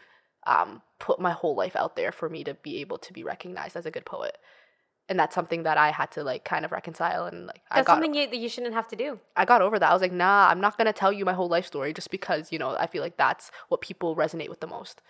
um, 0.46 0.82
put 0.98 1.20
my 1.20 1.32
whole 1.32 1.54
life 1.54 1.76
out 1.76 1.96
there 1.96 2.12
for 2.12 2.28
me 2.28 2.44
to 2.44 2.54
be 2.54 2.80
able 2.80 2.98
to 2.98 3.12
be 3.12 3.24
recognized 3.24 3.76
as 3.76 3.86
a 3.86 3.90
good 3.90 4.04
poet. 4.04 4.38
And 5.08 5.18
that's 5.18 5.34
something 5.34 5.64
that 5.64 5.76
i 5.76 5.90
had 5.90 6.10
to 6.12 6.22
like 6.24 6.44
kind 6.44 6.64
of 6.64 6.72
reconcile 6.72 7.26
and 7.26 7.46
like 7.46 7.60
i 7.70 7.82
got 7.82 7.94
something 7.94 8.14
you, 8.14 8.28
that 8.28 8.36
you 8.36 8.48
shouldn't 8.48 8.72
have 8.72 8.88
to 8.88 8.96
do. 8.96 9.18
I 9.36 9.44
got 9.44 9.60
over 9.60 9.78
that. 9.78 9.90
I 9.90 9.92
was 9.92 10.00
like 10.00 10.12
nah 10.12 10.48
i'm 10.48 10.60
not 10.60 10.78
gonna 10.78 10.92
tell 10.92 11.12
you 11.12 11.24
my 11.24 11.34
whole 11.34 11.48
life 11.48 11.66
story 11.66 11.92
just 11.92 12.10
because 12.10 12.52
you 12.52 12.58
know 12.58 12.76
i 12.78 12.86
feel 12.86 13.02
like 13.02 13.16
that's 13.16 13.50
what 13.68 13.80
people 13.80 14.16
resonate 14.16 14.48
with 14.48 14.60
the 14.60 14.66
most. 14.66 15.02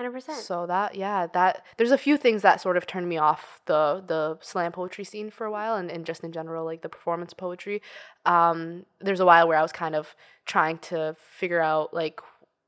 100% 0.00 0.30
so 0.36 0.66
that 0.66 0.94
yeah 0.94 1.26
that 1.26 1.64
there's 1.76 1.90
a 1.90 1.98
few 1.98 2.16
things 2.16 2.40
that 2.42 2.60
sort 2.60 2.76
of 2.76 2.86
turned 2.86 3.08
me 3.08 3.18
off 3.18 3.60
the 3.66 4.02
the 4.06 4.38
slam 4.40 4.72
poetry 4.72 5.04
scene 5.04 5.30
for 5.30 5.44
a 5.44 5.50
while 5.50 5.74
and, 5.74 5.90
and 5.90 6.06
just 6.06 6.24
in 6.24 6.32
general 6.32 6.64
like 6.64 6.80
the 6.82 6.88
performance 6.88 7.34
poetry. 7.34 7.82
Um 8.24 8.86
there's 9.00 9.20
a 9.20 9.26
while 9.26 9.46
where 9.46 9.58
i 9.58 9.62
was 9.62 9.72
kind 9.72 9.94
of 9.94 10.14
trying 10.46 10.78
to 10.78 11.14
figure 11.18 11.60
out 11.60 11.92
like 11.92 12.20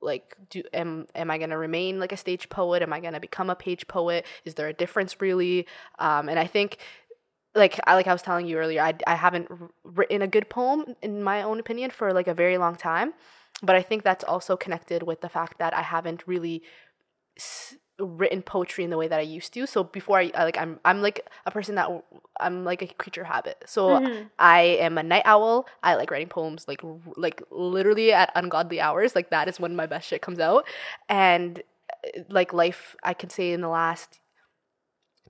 like 0.03 0.37
do 0.51 0.63
am 0.73 1.07
am 1.15 1.31
i 1.31 1.39
going 1.39 1.51
to 1.51 1.59
remain 1.59 2.01
like 2.01 2.13
a 2.13 2.17
stage 2.17 2.49
poet? 2.49 2.83
Am 2.83 2.93
i 2.93 3.01
going 3.01 3.15
to 3.15 3.21
become 3.21 3.51
a 3.51 3.55
page 3.57 3.87
poet? 3.89 4.27
Is 4.45 4.55
there 4.55 4.69
a 4.69 4.73
difference 4.73 5.21
really? 5.21 5.67
Um 5.99 6.29
and 6.29 6.39
i 6.39 6.47
think 6.47 6.79
like 7.55 7.79
I 7.87 7.95
like 7.95 8.07
I 8.07 8.13
was 8.13 8.23
telling 8.23 8.47
you 8.47 8.57
earlier, 8.59 8.83
I, 8.83 8.95
I 9.07 9.15
haven't 9.15 9.49
written 9.85 10.23
a 10.23 10.27
good 10.27 10.49
poem 10.49 10.95
in 11.03 11.23
my 11.23 11.43
own 11.43 11.61
opinion 11.61 11.91
for 11.91 12.13
like 12.13 12.29
a 12.29 12.35
very 12.35 12.59
long 12.59 12.77
time, 12.77 13.13
but 13.63 13.77
I 13.77 13.83
think 13.83 14.03
that's 14.03 14.25
also 14.25 14.57
connected 14.57 15.03
with 15.03 15.21
the 15.21 15.29
fact 15.29 15.59
that 15.59 15.75
I 15.75 15.83
haven't 15.83 16.27
really 16.27 16.63
s- 17.39 17.77
written 17.99 18.43
poetry 18.43 18.85
in 18.85 18.91
the 18.91 18.97
way 18.97 19.07
that 19.09 19.19
I 19.19 19.23
used 19.23 19.53
to. 19.55 19.67
So 19.67 19.85
before 19.85 20.19
I, 20.19 20.31
I 20.35 20.45
like 20.45 20.59
I'm 20.59 20.81
I'm 20.85 21.03
like 21.03 21.29
a 21.47 21.51
person 21.51 21.75
that 21.77 21.89
I'm 22.41 22.65
like 22.65 22.83
a 22.83 22.87
creature 22.87 23.25
habit. 23.25 23.63
So 23.67 24.01
Mhm. 24.01 24.31
I 24.39 24.61
am 24.61 24.99
a 24.99 25.03
night 25.03 25.23
owl. 25.25 25.67
I 25.83 25.95
like 25.95 26.11
writing 26.11 26.29
poems 26.29 26.67
like 26.67 26.81
like 27.17 27.43
literally 27.51 28.13
at 28.13 28.33
ungodly 28.35 28.81
hours. 28.81 29.15
Like 29.15 29.31
that 29.31 29.49
is 29.49 29.61
when 29.61 29.77
my 29.77 29.87
best 29.87 30.09
shit 30.09 30.23
comes 30.23 30.41
out. 30.41 30.67
And 31.09 31.63
like 32.29 32.53
life, 32.53 32.97
I 33.05 33.15
can 33.15 33.31
say 33.31 33.53
in 33.53 33.61
the 33.61 33.69
last 33.69 34.19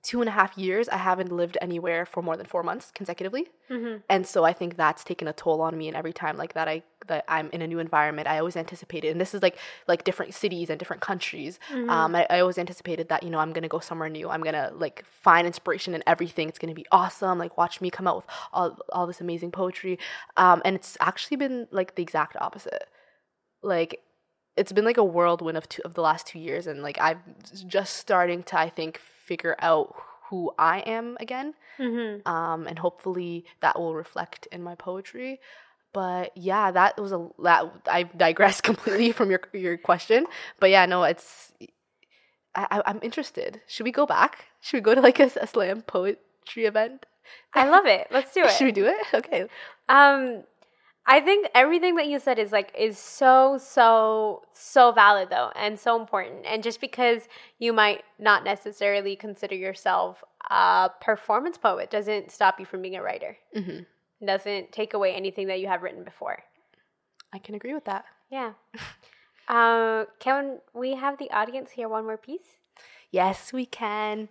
two 0.03 0.21
and 0.21 0.29
a 0.29 0.33
half 0.33 0.59
years, 0.59 0.89
I 0.89 0.97
haven't 0.97 1.31
lived 1.31 1.57
anywhere 1.61 2.05
for 2.05 2.23
more 2.23 2.37
than 2.37 2.45
four 2.45 2.65
months 2.65 2.91
consecutively. 2.93 3.51
Mhm. 3.71 4.03
And 4.09 4.27
so 4.27 4.43
I 4.43 4.53
think 4.53 4.77
that's 4.77 5.05
taken 5.05 5.29
a 5.29 5.33
toll 5.33 5.61
on 5.61 5.79
me. 5.79 5.87
And 5.87 5.97
every 5.97 6.13
time 6.13 6.37
like 6.37 6.55
that, 6.55 6.67
I 6.67 6.83
that 7.07 7.25
I'm 7.29 7.49
in 7.51 7.63
a 7.63 7.67
new 7.69 7.79
environment, 7.79 8.27
I 8.27 8.39
always 8.39 8.57
anticipated. 8.57 9.11
And 9.13 9.21
this 9.21 9.33
is 9.33 9.43
like 9.43 9.57
like 9.87 10.03
different 10.03 10.35
cities 10.35 10.71
and 10.71 10.79
different 10.79 11.03
countries. 11.03 11.61
Mm-hmm. 11.71 11.89
Um, 11.89 12.17
I, 12.17 12.27
I 12.29 12.41
always 12.41 12.59
anticipated 12.59 13.09
that 13.11 13.23
you 13.23 13.31
know 13.31 13.39
I'm 13.39 13.53
gonna 13.53 13.69
go 13.69 13.79
somewhere 13.79 14.09
new. 14.09 14.29
I'm 14.29 14.43
gonna 14.43 14.73
like 14.75 15.05
find 15.07 15.47
inspiration 15.47 15.95
in 15.95 16.03
everything. 16.07 16.49
It's 16.49 16.59
gonna 16.59 16.75
be 16.75 16.87
awesome. 16.91 17.39
Like 17.39 17.57
watch 17.57 17.81
me 17.81 17.89
come 17.89 18.09
out 18.09 18.17
with 18.17 18.27
all 18.53 18.79
all 18.93 19.07
this 19.07 19.21
amazing 19.21 19.53
poetry. 19.53 20.01
Um, 20.37 20.63
and 20.65 20.75
it's 20.75 20.97
actually 21.01 21.37
been 21.37 21.69
like 21.71 21.95
the 21.95 22.03
exact 22.03 22.37
opposite. 22.41 22.89
Like 23.63 24.01
it's 24.57 24.73
been 24.73 24.85
like 24.85 24.99
a 24.99 25.05
whirlwind 25.05 25.57
of 25.57 25.69
two 25.69 25.83
of 25.85 25.95
the 25.95 26.03
last 26.03 26.27
two 26.27 26.41
years, 26.41 26.67
and 26.67 26.83
like 26.83 26.99
I'm 27.01 27.21
just 27.69 27.97
starting 27.97 28.43
to 28.45 28.59
I 28.59 28.69
think 28.69 29.01
figure 29.25 29.57
out 29.61 29.95
who 30.29 30.51
I 30.59 30.79
am 30.81 31.17
again 31.21 31.55
Mhm. 31.79 32.27
um, 32.27 32.67
and 32.67 32.79
hopefully 32.79 33.45
that 33.61 33.79
will 33.79 33.95
reflect 33.95 34.47
in 34.51 34.63
my 34.63 34.75
poetry. 34.75 35.41
But 35.93 36.33
yeah, 36.37 36.71
that 36.71 36.99
was 36.99 37.13
a 37.13 37.29
that 37.43 37.65
I 37.87 38.05
digress 38.05 38.61
completely 38.71 39.13
from 39.13 39.31
your 39.31 39.43
your 39.53 39.77
question. 39.77 40.27
But 40.61 40.71
yeah, 40.71 40.87
no, 40.87 41.03
it's 41.05 41.53
I, 42.55 42.83
I'm 42.87 43.01
interested. 43.03 43.61
Should 43.67 43.85
we 43.85 43.93
go 43.93 44.07
back? 44.07 44.47
Should 44.61 44.77
we 44.79 44.81
go 44.83 44.95
to 44.95 45.01
like 45.01 45.21
a, 45.21 45.31
a 45.41 45.47
slam 45.47 45.83
poetry 45.83 46.65
event? 46.67 47.07
I 47.55 47.69
love 47.69 47.87
it. 47.87 48.09
Let's 48.11 48.33
do 48.35 48.43
it. 48.45 48.51
Should 48.53 48.67
we 48.67 48.73
do 48.73 48.87
it? 48.87 48.97
Okay. 49.15 49.47
Um, 49.89 50.45
I 51.05 51.21
think 51.21 51.49
everything 51.55 51.97
that 51.97 52.07
you 52.07 52.21
said 52.21 52.39
is 52.39 52.53
like 52.53 52.73
is 52.79 52.97
so 52.97 53.59
so 53.61 54.43
so 54.53 54.93
valid 54.93 55.31
though, 55.31 55.51
and 55.57 55.79
so 55.79 56.01
important. 56.01 56.47
And 56.47 56.63
just 56.63 56.81
because 56.81 57.23
you 57.59 57.73
might 57.73 58.05
not 58.19 58.45
necessarily 58.45 59.17
consider 59.17 59.57
yourself 59.57 60.23
a 60.51 60.91
performance 61.01 61.59
poet 61.59 61.91
doesn't 61.91 62.31
stop 62.31 62.61
you 62.61 62.67
from 62.67 62.83
being 62.83 62.97
a 62.97 63.03
writer. 63.03 63.37
hmm 63.55 63.81
Doesn't 64.25 64.73
take 64.73 64.95
away 64.95 65.15
anything 65.15 65.49
that 65.49 65.61
you 65.61 65.67
have 65.69 65.83
written 65.83 66.05
before. 66.05 66.45
I 67.33 67.39
can 67.39 67.55
agree 67.55 67.75
with 67.75 67.85
that. 67.87 68.05
Yeah. 68.31 68.53
uh, 69.49 70.05
can 70.19 70.61
we 70.75 70.95
have 70.95 71.19
the 71.19 71.31
audience 71.31 71.73
hear 71.73 71.89
one 71.89 72.05
more 72.05 72.17
piece? 72.17 72.59
Yes, 73.11 73.53
we 73.53 73.67
can. 73.67 74.29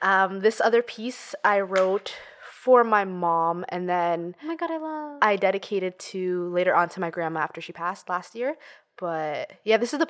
Um, 0.00 0.40
this 0.40 0.60
other 0.60 0.82
piece 0.82 1.34
I 1.44 1.60
wrote 1.60 2.14
for 2.62 2.84
my 2.84 3.04
mom, 3.04 3.64
and 3.70 3.88
then 3.88 4.36
Oh 4.40 4.46
my 4.46 4.54
god, 4.54 4.70
I 4.70 4.76
love. 4.76 5.18
I 5.20 5.34
dedicated 5.34 5.98
to 5.98 6.48
later 6.50 6.74
on 6.76 6.88
to 6.90 7.00
my 7.00 7.10
grandma 7.10 7.40
after 7.40 7.60
she 7.60 7.72
passed 7.72 8.08
last 8.08 8.36
year. 8.36 8.56
But 8.98 9.52
yeah, 9.64 9.78
this 9.78 9.92
is 9.92 9.98
the 9.98 10.08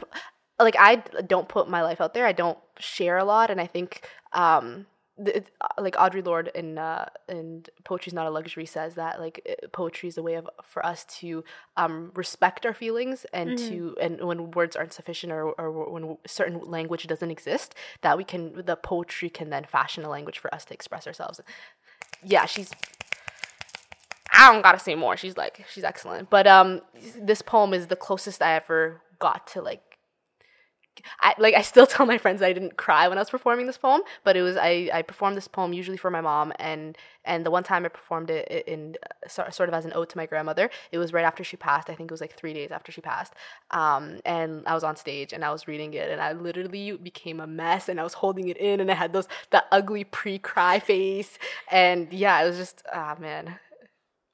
like 0.59 0.77
I 0.79 0.97
don't 1.27 1.49
put 1.49 1.71
my 1.71 1.83
life 1.83 2.01
out 2.01 2.13
there. 2.13 2.27
I 2.27 2.33
don't 2.33 2.59
share 2.79 3.17
a 3.17 3.25
lot, 3.25 3.51
and 3.51 3.59
I 3.59 3.67
think 3.67 4.07
um, 4.35 4.85
uh, 5.19 5.41
like 5.79 5.95
Audre 5.97 6.25
Lorde 6.25 6.51
in 6.55 6.79
uh, 6.79 7.09
in 7.29 7.65
Poetry's 7.85 8.15
Not 8.15 8.27
a 8.27 8.31
Luxury 8.31 8.67
says 8.67 8.95
that 8.97 9.21
like 9.21 9.47
poetry 9.73 10.09
is 10.09 10.19
a 10.19 10.23
way 10.23 10.35
of 10.35 10.49
for 10.63 10.85
us 10.85 11.05
to 11.21 11.45
um, 11.77 12.13
respect 12.15 12.65
our 12.67 12.75
feelings 12.75 13.25
and 13.33 13.59
to 13.59 13.97
and 14.01 14.23
when 14.25 14.51
words 14.53 14.75
aren't 14.75 14.93
sufficient 14.93 15.33
or, 15.33 15.53
or 15.53 15.91
when 15.91 16.17
certain 16.27 16.61
language 16.61 17.07
doesn't 17.07 17.31
exist 17.31 17.75
that 18.01 18.17
we 18.17 18.25
can 18.25 18.65
the 18.65 18.77
poetry 18.77 19.29
can 19.29 19.51
then 19.51 19.65
fashion 19.65 20.05
a 20.05 20.09
language 20.11 20.39
for 20.39 20.53
us 20.55 20.65
to 20.67 20.75
express 20.75 21.07
ourselves. 21.07 21.41
Yeah, 22.25 22.47
she's 22.47 22.71
I 24.33 24.53
don't 24.53 24.63
gotta 24.63 24.79
say 24.79 24.95
more. 24.95 25.17
She's 25.17 25.37
like 25.37 25.65
she's 25.71 25.85
excellent. 25.85 26.31
But 26.31 26.47
um, 26.47 26.81
this 27.21 27.43
poem 27.43 27.75
is 27.75 27.89
the 27.89 27.97
closest 27.97 28.43
I 28.43 28.55
ever 28.55 29.01
got 29.19 29.47
to 29.49 29.63
like. 29.63 29.92
I 31.21 31.35
like 31.39 31.55
I 31.55 31.63
still 31.63 31.87
tell 31.93 32.07
my 32.07 32.19
friends 32.19 32.43
I 32.43 32.53
didn't 32.53 32.77
cry 32.77 33.09
when 33.09 33.19
I 33.19 33.21
was 33.21 33.31
performing 33.31 33.67
this 33.67 33.79
poem, 33.79 34.03
but 34.25 34.37
it 34.37 34.43
was 34.43 34.57
I 34.57 34.91
I 34.93 35.03
performed 35.03 35.37
this 35.37 35.49
poem 35.49 35.73
usually 35.73 35.97
for 35.97 36.11
my 36.11 36.21
mom 36.21 36.53
and 36.59 36.97
and 37.25 37.47
the 37.47 37.51
one 37.51 37.63
time 37.65 37.85
I 37.85 37.89
performed 37.89 38.31
it 38.31 38.47
i- 38.51 38.71
in 38.71 38.97
uh, 39.27 39.29
sort 39.51 39.69
of 39.69 39.75
as 39.75 39.85
an 39.85 39.93
ode 39.95 40.09
to 40.11 40.17
my 40.19 40.27
grandmother. 40.27 40.71
It 40.91 40.99
was 40.99 41.13
right 41.13 41.25
after 41.25 41.45
she 41.45 41.57
passed. 41.57 41.89
I 41.91 41.95
think 41.95 42.11
it 42.11 42.15
was 42.15 42.21
like 42.21 42.35
three 42.37 42.53
days 42.53 42.71
after 42.71 42.93
she 42.93 43.01
passed. 43.01 43.33
Um, 43.71 44.21
and 44.25 44.63
I 44.67 44.75
was 44.75 44.85
on 44.85 44.97
stage 44.97 45.33
and 45.33 45.45
I 45.45 45.51
was 45.53 45.67
reading 45.69 45.95
it 45.95 46.11
and 46.11 46.21
I 46.21 46.33
literally 46.33 46.93
became 46.97 47.41
a 47.41 47.47
mess 47.47 47.89
and 47.89 47.99
I 48.01 48.03
was 48.05 48.15
holding 48.15 48.49
it 48.49 48.57
in 48.59 48.81
and 48.81 48.91
I 48.91 48.95
had 48.95 49.13
those 49.13 49.29
that 49.51 49.67
ugly 49.73 50.05
pre-cry 50.05 50.79
face 50.81 51.39
and 51.71 52.13
yeah, 52.13 52.43
it 52.43 52.47
was 52.49 52.57
just 52.59 52.83
ah 52.93 53.17
man, 53.19 53.57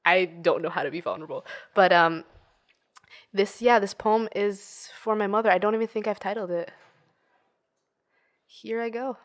I 0.04 0.24
don't 0.26 0.62
know 0.62 0.70
how 0.70 0.82
to 0.82 0.90
be 0.90 1.00
vulnerable. 1.00 1.44
But 1.74 1.92
um 1.92 2.24
this 3.32 3.60
yeah, 3.62 3.78
this 3.78 3.94
poem 3.94 4.28
is 4.34 4.88
for 5.00 5.14
my 5.14 5.26
mother. 5.26 5.50
I 5.50 5.58
don't 5.58 5.74
even 5.74 5.86
think 5.86 6.06
I've 6.06 6.20
titled 6.20 6.50
it. 6.50 6.70
Here 8.46 8.80
I 8.80 8.88
go. 8.90 9.18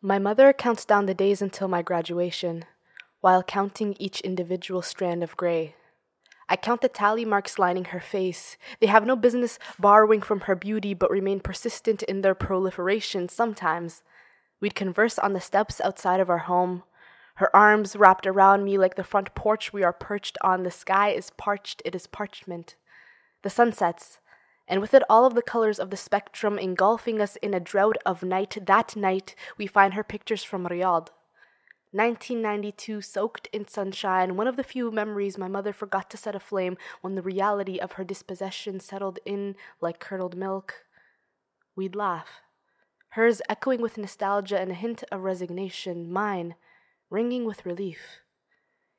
My 0.00 0.18
mother 0.18 0.52
counts 0.52 0.84
down 0.84 1.06
the 1.06 1.14
days 1.14 1.40
until 1.40 1.68
my 1.68 1.80
graduation, 1.80 2.64
while 3.20 3.42
counting 3.42 3.94
each 3.98 4.20
individual 4.22 4.82
strand 4.82 5.22
of 5.22 5.36
gray. 5.36 5.76
I 6.48 6.56
count 6.56 6.80
the 6.80 6.88
tally 6.88 7.24
marks 7.24 7.58
lining 7.58 7.86
her 7.86 8.00
face. 8.00 8.56
They 8.80 8.88
have 8.88 9.06
no 9.06 9.16
business 9.16 9.58
borrowing 9.78 10.20
from 10.20 10.40
her 10.40 10.56
beauty, 10.56 10.92
but 10.92 11.10
remain 11.10 11.40
persistent 11.40 12.02
in 12.02 12.20
their 12.20 12.34
proliferation 12.34 13.28
sometimes. 13.28 14.02
We'd 14.60 14.74
converse 14.74 15.18
on 15.18 15.32
the 15.32 15.40
steps 15.40 15.80
outside 15.80 16.20
of 16.20 16.28
our 16.28 16.38
home. 16.38 16.82
Her 17.36 17.54
arms 17.56 17.96
wrapped 17.96 18.26
around 18.26 18.64
me 18.64 18.76
like 18.76 18.96
the 18.96 19.04
front 19.04 19.34
porch 19.34 19.72
we 19.72 19.82
are 19.82 19.92
perched 19.92 20.36
on. 20.42 20.62
The 20.62 20.70
sky 20.70 21.10
is 21.10 21.30
parched, 21.30 21.80
it 21.84 21.94
is 21.94 22.06
parchment. 22.06 22.76
The 23.42 23.50
sun 23.50 23.72
sets, 23.72 24.18
and 24.68 24.80
with 24.80 24.94
it 24.94 25.02
all 25.10 25.26
of 25.26 25.34
the 25.34 25.42
colors 25.42 25.78
of 25.78 25.90
the 25.90 25.96
spectrum 25.96 26.58
engulfing 26.58 27.20
us 27.20 27.36
in 27.36 27.54
a 27.54 27.60
drought 27.60 27.96
of 28.06 28.22
night. 28.22 28.56
That 28.64 28.96
night, 28.96 29.34
we 29.58 29.66
find 29.66 29.94
her 29.94 30.04
pictures 30.04 30.44
from 30.44 30.66
Riyadh. 30.66 31.08
1992, 31.94 33.02
soaked 33.02 33.48
in 33.52 33.68
sunshine, 33.68 34.34
one 34.34 34.46
of 34.46 34.56
the 34.56 34.64
few 34.64 34.90
memories 34.90 35.36
my 35.36 35.48
mother 35.48 35.74
forgot 35.74 36.08
to 36.08 36.16
set 36.16 36.34
aflame 36.34 36.78
when 37.02 37.16
the 37.16 37.22
reality 37.22 37.78
of 37.78 37.92
her 37.92 38.04
dispossession 38.04 38.80
settled 38.80 39.18
in 39.26 39.56
like 39.82 40.00
curdled 40.00 40.34
milk. 40.34 40.86
We'd 41.76 41.94
laugh. 41.94 42.40
Hers 43.10 43.42
echoing 43.46 43.82
with 43.82 43.98
nostalgia 43.98 44.58
and 44.58 44.70
a 44.70 44.74
hint 44.74 45.04
of 45.12 45.20
resignation, 45.20 46.10
mine 46.10 46.54
ringing 47.10 47.44
with 47.44 47.66
relief. 47.66 48.21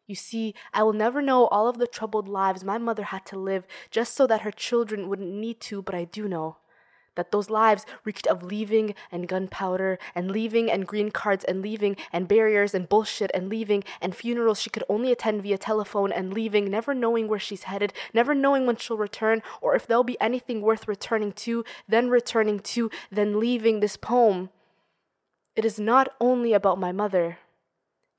You 0.06 0.16
see, 0.16 0.54
I 0.74 0.84
will 0.84 0.94
never 0.94 1.22
know 1.22 1.48
all 1.48 1.68
of 1.68 1.78
the 1.78 1.88
troubled 1.88 2.28
lives 2.28 2.64
my 2.64 2.78
mother 2.78 3.04
had 3.04 3.26
to 3.28 3.40
live 3.40 3.66
just 3.90 4.16
so 4.16 4.28
that 4.28 4.42
her 4.42 4.52
children 4.52 5.08
wouldn't 5.08 5.34
need 5.34 5.62
to, 5.62 5.82
but 5.82 5.96
I 5.96 6.04
do 6.04 6.28
know 6.28 6.58
that 7.16 7.32
those 7.32 7.50
lives 7.50 7.86
reeked 8.04 8.28
of 8.28 8.44
leaving 8.44 8.96
and 9.12 9.28
gunpowder 9.28 10.00
and 10.16 10.32
leaving 10.32 10.72
and 10.72 10.88
green 10.88 11.12
cards 11.12 11.44
and 11.44 11.62
leaving 11.62 11.96
and 12.12 12.28
barriers 12.28 12.74
and 12.74 12.90
bullshit 12.90 13.32
and 13.34 13.50
leaving 13.50 13.84
and 14.02 14.16
funerals 14.16 14.60
she 14.60 14.70
could 14.70 14.84
only 14.90 15.12
attend 15.12 15.44
via 15.44 15.58
telephone 15.58 16.12
and 16.12 16.34
leaving, 16.34 16.70
never 16.70 16.94
knowing 16.94 17.28
where 17.28 17.40
she's 17.40 17.64
headed, 17.64 17.94
never 18.14 18.34
knowing 18.34 18.66
when 18.66 18.76
she'll 18.76 18.98
return 18.98 19.42
or 19.62 19.76
if 19.76 19.86
there'll 19.86 20.04
be 20.04 20.20
anything 20.20 20.62
worth 20.62 20.88
returning 20.88 21.32
to, 21.32 21.64
then 21.88 22.10
returning 22.10 22.60
to, 22.60 22.90
then 23.12 23.40
leaving 23.40 23.80
this 23.80 23.98
poem. 23.98 24.50
It 25.56 25.66
is 25.66 25.80
not 25.80 26.14
only 26.20 26.54
about 26.54 26.80
my 26.80 26.92
mother. 26.92 27.38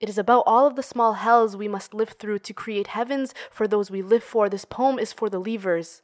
It 0.01 0.09
is 0.09 0.19
about 0.19 0.45
all 0.47 0.67
of 0.67 0.77
the 0.77 0.83
small 0.83 1.15
hells 1.15 1.57
we 1.57 1.69
must 1.69 1.95
live 1.95 2.11
through 2.11 2.41
to 2.41 2.53
create 2.53 2.89
heavens 2.89 3.33
for 3.51 3.67
those 3.67 3.91
we 3.91 4.03
live 4.03 4.25
for. 4.25 4.49
This 4.49 4.65
poem 4.65 4.99
is 4.99 5.13
for 5.13 5.31
the 5.31 5.41
leavers. 5.41 6.03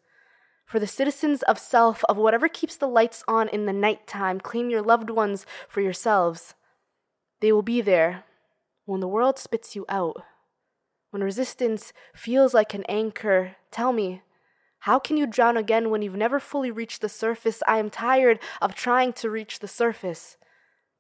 For 0.64 0.79
the 0.79 0.87
citizens 0.87 1.42
of 1.42 1.59
self, 1.59 2.05
of 2.09 2.16
whatever 2.16 2.48
keeps 2.48 2.76
the 2.76 2.87
lights 2.87 3.24
on 3.26 3.48
in 3.48 3.66
the 3.66 3.72
nighttime, 3.72 4.38
claim 4.38 4.70
your 4.70 4.83
loved 4.83 5.11
ones 5.11 5.44
for 5.68 5.81
yourselves. 5.81 6.55
They 7.40 7.50
will 7.50 7.62
be 7.62 7.81
there 7.81 8.24
when 8.85 9.00
the 9.00 9.09
world 9.09 9.38
spits 9.38 9.74
you 9.74 9.85
out. 9.88 10.22
When 11.11 11.24
resistance 11.24 11.92
feels 12.14 12.55
like 12.55 12.72
an 12.72 12.85
anchor, 12.88 13.57
tell 13.72 13.92
me, 13.92 14.22
how 14.85 14.98
can 14.98 15.16
you 15.16 15.26
drown 15.26 15.57
again 15.57 15.90
when 15.90 16.03
you've 16.03 16.16
never 16.16 16.38
fully 16.38 16.70
reached 16.70 17.00
the 17.00 17.09
surface? 17.09 17.62
I 17.66 17.79
am 17.79 17.90
tired 17.90 18.38
of 18.62 18.74
trying 18.74 19.12
to 19.14 19.29
reach 19.29 19.59
the 19.59 19.68
surface. 19.68 20.37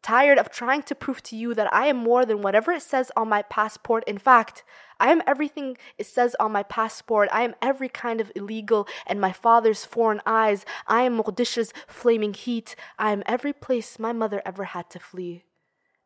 Tired 0.02 0.38
of 0.38 0.50
trying 0.50 0.82
to 0.84 0.94
prove 0.94 1.22
to 1.24 1.36
you 1.36 1.54
that 1.54 1.72
I 1.72 1.86
am 1.86 1.98
more 1.98 2.24
than 2.24 2.40
whatever 2.40 2.72
it 2.72 2.82
says 2.82 3.12
on 3.16 3.28
my 3.28 3.42
passport. 3.42 4.02
In 4.04 4.16
fact, 4.16 4.64
I 4.98 5.10
am 5.10 5.22
everything 5.26 5.76
it 5.98 6.06
says 6.06 6.34
on 6.40 6.52
my 6.52 6.62
passport. 6.62 7.28
I 7.32 7.42
am 7.42 7.54
every 7.60 7.90
kind 7.90 8.20
of 8.20 8.32
illegal 8.34 8.88
and 9.06 9.20
my 9.20 9.32
father's 9.32 9.84
foreign 9.84 10.22
eyes. 10.24 10.64
I 10.86 11.02
am 11.02 11.18
Mogadishu's 11.18 11.74
flaming 11.86 12.32
heat. 12.32 12.76
I 12.98 13.12
am 13.12 13.22
every 13.26 13.52
place 13.52 13.98
my 13.98 14.12
mother 14.12 14.40
ever 14.46 14.64
had 14.64 14.88
to 14.90 14.98
flee, 14.98 15.44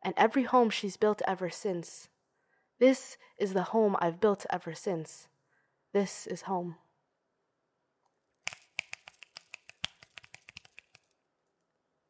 and 0.03 0.13
every 0.17 0.43
home 0.43 0.69
she's 0.69 0.97
built 0.97 1.21
ever 1.25 1.49
since. 1.49 2.09
This 2.79 3.17
is 3.37 3.53
the 3.53 3.63
home 3.63 3.95
I've 3.99 4.19
built 4.19 4.45
ever 4.49 4.73
since. 4.73 5.29
This 5.93 6.27
is 6.27 6.43
home. 6.43 6.75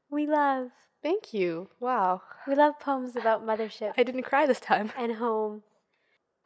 We 0.10 0.26
love. 0.26 0.72
Thank 1.06 1.36
you. 1.36 1.70
Wow. 1.80 2.24
We 2.48 2.56
love 2.56 2.80
poems 2.80 3.16
about 3.16 3.46
mothership 3.46 3.92
I 3.96 4.02
didn't 4.02 4.24
cry 4.24 4.48
this 4.48 4.60
time. 4.60 4.92
and 4.98 5.14
home. 5.18 5.62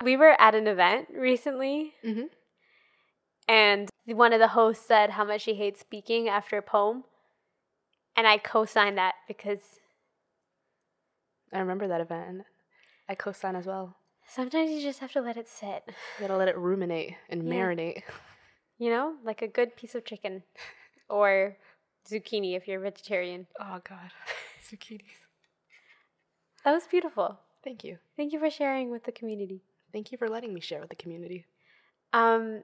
We 0.03 0.17
were 0.17 0.35
at 0.37 0.53
an 0.53 0.67
event 0.67 1.07
recently, 1.15 1.93
Mm-hmm. 2.05 2.25
and 3.47 3.89
one 4.05 4.33
of 4.33 4.39
the 4.41 4.49
hosts 4.49 4.85
said 4.85 5.11
how 5.11 5.23
much 5.23 5.43
she 5.43 5.53
hates 5.53 5.79
speaking 5.79 6.27
after 6.27 6.57
a 6.57 6.61
poem. 6.61 7.05
And 8.17 8.27
I 8.27 8.37
co 8.37 8.65
signed 8.65 8.97
that 8.97 9.15
because 9.29 9.61
I 11.53 11.59
remember 11.59 11.87
that 11.87 12.01
event 12.01 12.27
and 12.29 12.43
I 13.07 13.15
co 13.15 13.31
sign 13.31 13.55
as 13.55 13.65
well. 13.65 13.95
sometimes 14.27 14.71
you 14.71 14.81
just 14.81 14.99
have 14.99 15.13
to 15.13 15.21
let 15.21 15.37
it 15.37 15.47
sit, 15.47 15.83
You 15.87 15.93
gotta 16.27 16.35
let 16.35 16.49
it 16.49 16.57
ruminate 16.57 17.15
and 17.29 17.47
Yeah. 17.47 17.53
marinate. 17.53 18.03
you 18.77 18.89
know, 18.89 19.15
like 19.23 19.41
a 19.41 19.47
good 19.47 19.77
piece 19.77 19.95
of 19.95 20.03
chicken 20.03 20.43
or 21.09 21.55
zucchini 22.09 22.55
if 22.57 22.67
you're 22.67 22.79
vegetarian. 22.79 23.47
Oh 23.59 23.79
god. 23.87 24.11
Zucchinis. 24.69 25.01
That 26.65 26.71
was 26.73 26.88
beautiful. 26.88 27.39
Thank 27.63 27.84
you. 27.84 27.97
Thank 28.17 28.34
you 28.34 28.39
for 28.39 28.49
sharing 28.49 28.91
with 28.91 29.03
the 29.05 29.12
community. 29.12 29.62
Thank 29.91 30.12
you 30.12 30.17
for 30.17 30.27
letting 30.29 30.53
me 30.53 30.60
share 30.62 30.79
with 30.79 30.89
the 30.89 30.95
community. 30.95 31.45
Um, 32.13 32.63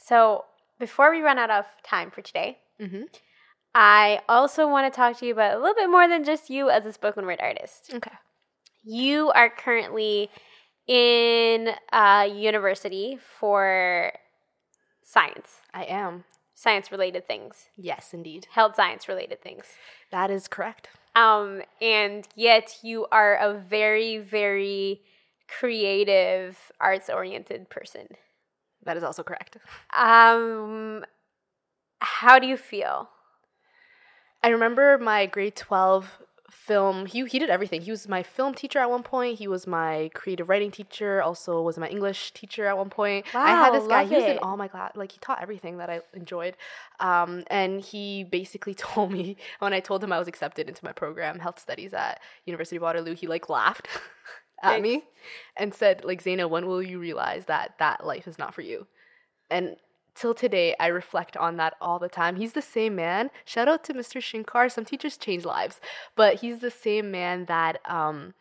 so 0.00 0.44
before 0.78 1.10
we 1.10 1.20
run 1.20 1.38
out 1.38 1.50
of 1.50 1.66
time 1.82 2.10
for 2.10 2.22
today, 2.22 2.58
Mm-hmm. 2.80 3.02
I 3.74 4.20
also 4.28 4.68
want 4.68 4.92
to 4.92 4.96
talk 4.96 5.18
to 5.18 5.26
you 5.26 5.32
about 5.32 5.54
a 5.56 5.58
little 5.58 5.74
bit 5.74 5.90
more 5.90 6.08
than 6.08 6.22
just 6.24 6.48
you 6.48 6.70
as 6.70 6.86
a 6.86 6.92
spoken 6.92 7.26
word 7.26 7.40
artist. 7.40 7.90
Okay. 7.92 8.12
You 8.84 9.30
are 9.32 9.50
currently 9.50 10.30
in 10.86 11.70
a 11.92 12.26
university 12.26 13.18
for 13.20 14.12
science, 15.02 15.60
I 15.74 15.84
am. 15.84 16.24
science 16.54 16.90
related 16.92 17.26
things, 17.26 17.66
Yes, 17.76 18.14
indeed. 18.14 18.46
health 18.52 18.76
science 18.76 19.08
related 19.08 19.42
things. 19.42 19.64
That 20.12 20.30
is 20.30 20.46
correct. 20.48 20.88
Um, 21.14 21.62
and 21.80 22.26
yet 22.36 22.78
you 22.82 23.06
are 23.10 23.36
a 23.36 23.54
very, 23.54 24.18
very 24.18 25.02
creative, 25.48 26.58
arts 26.80 27.08
oriented 27.08 27.70
person. 27.70 28.06
That 28.84 28.96
is 28.96 29.02
also 29.02 29.22
correct. 29.22 29.56
Um, 29.96 31.04
how 32.00 32.38
do 32.38 32.46
you 32.46 32.56
feel? 32.56 33.08
I 34.42 34.48
remember 34.48 34.98
my 34.98 35.26
grade 35.26 35.56
12 35.56 36.22
film. 36.50 37.06
He, 37.06 37.24
he 37.26 37.38
did 37.38 37.50
everything. 37.50 37.82
He 37.82 37.90
was 37.90 38.08
my 38.08 38.22
film 38.22 38.54
teacher 38.54 38.78
at 38.78 38.90
one 38.90 39.02
point. 39.02 39.38
He 39.38 39.46
was 39.48 39.66
my 39.66 40.10
creative 40.14 40.48
writing 40.48 40.70
teacher. 40.70 41.22
Also 41.22 41.60
was 41.62 41.78
my 41.78 41.88
English 41.88 42.32
teacher 42.32 42.66
at 42.66 42.76
one 42.76 42.90
point. 42.90 43.26
wow, 43.34 43.42
I 43.42 43.50
had 43.50 43.74
this 43.74 43.86
guy. 43.86 44.04
He 44.04 44.14
was 44.14 44.24
in 44.24 44.38
all 44.38 44.56
my 44.56 44.68
class. 44.68 44.92
Like 44.96 45.12
he 45.12 45.18
taught 45.18 45.42
everything 45.42 45.78
that 45.78 45.90
I 45.90 46.00
enjoyed. 46.14 46.56
Um, 47.00 47.44
and 47.48 47.80
he 47.80 48.24
basically 48.24 48.74
told 48.88 49.12
me 49.12 49.36
when 49.58 49.72
I 49.72 49.80
told 49.80 50.02
him 50.02 50.12
I 50.12 50.18
was 50.18 50.28
accepted 50.28 50.68
into 50.68 50.84
my 50.84 50.92
program, 50.92 51.38
health 51.38 51.58
studies 51.58 51.92
at 51.92 52.20
University 52.46 52.76
of 52.76 52.82
Waterloo. 52.82 53.14
He 53.14 53.26
like 53.26 53.48
laughed 53.48 53.88
at 54.62 54.80
me 54.80 55.04
and 55.56 55.74
said, 55.74 56.04
like 56.04 56.22
Zaina, 56.22 56.48
when 56.48 56.66
will 56.66 56.82
you 56.82 56.98
realize 56.98 57.46
that 57.46 57.74
that 57.78 58.06
life 58.06 58.26
is 58.26 58.38
not 58.38 58.54
for 58.54 58.62
you? 58.62 58.86
And 59.50 59.76
till 60.18 60.34
today, 60.34 60.74
I 60.80 60.88
reflect 60.88 61.36
on 61.36 61.56
that 61.56 61.74
all 61.80 61.98
the 61.98 62.08
time. 62.08 62.36
He's 62.36 62.52
the 62.52 62.62
same 62.62 62.96
man. 62.96 63.30
Shout 63.44 63.68
out 63.68 63.84
to 63.84 63.94
Mr. 63.94 64.20
Shinkar. 64.20 64.70
Some 64.70 64.84
teachers 64.84 65.16
change 65.16 65.44
lives, 65.44 65.80
but 66.16 66.36
he's 66.36 66.58
the 66.60 66.70
same 66.70 67.10
man 67.10 67.44
that 67.46 67.80
um, 67.84 68.34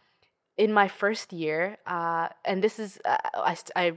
in 0.57 0.73
my 0.73 0.87
first 0.87 1.31
year, 1.33 1.77
uh, 1.85 2.29
and 2.45 2.63
this 2.63 2.79
is 2.79 2.99
uh, 3.05 3.17
I, 3.35 3.55
I 3.75 3.93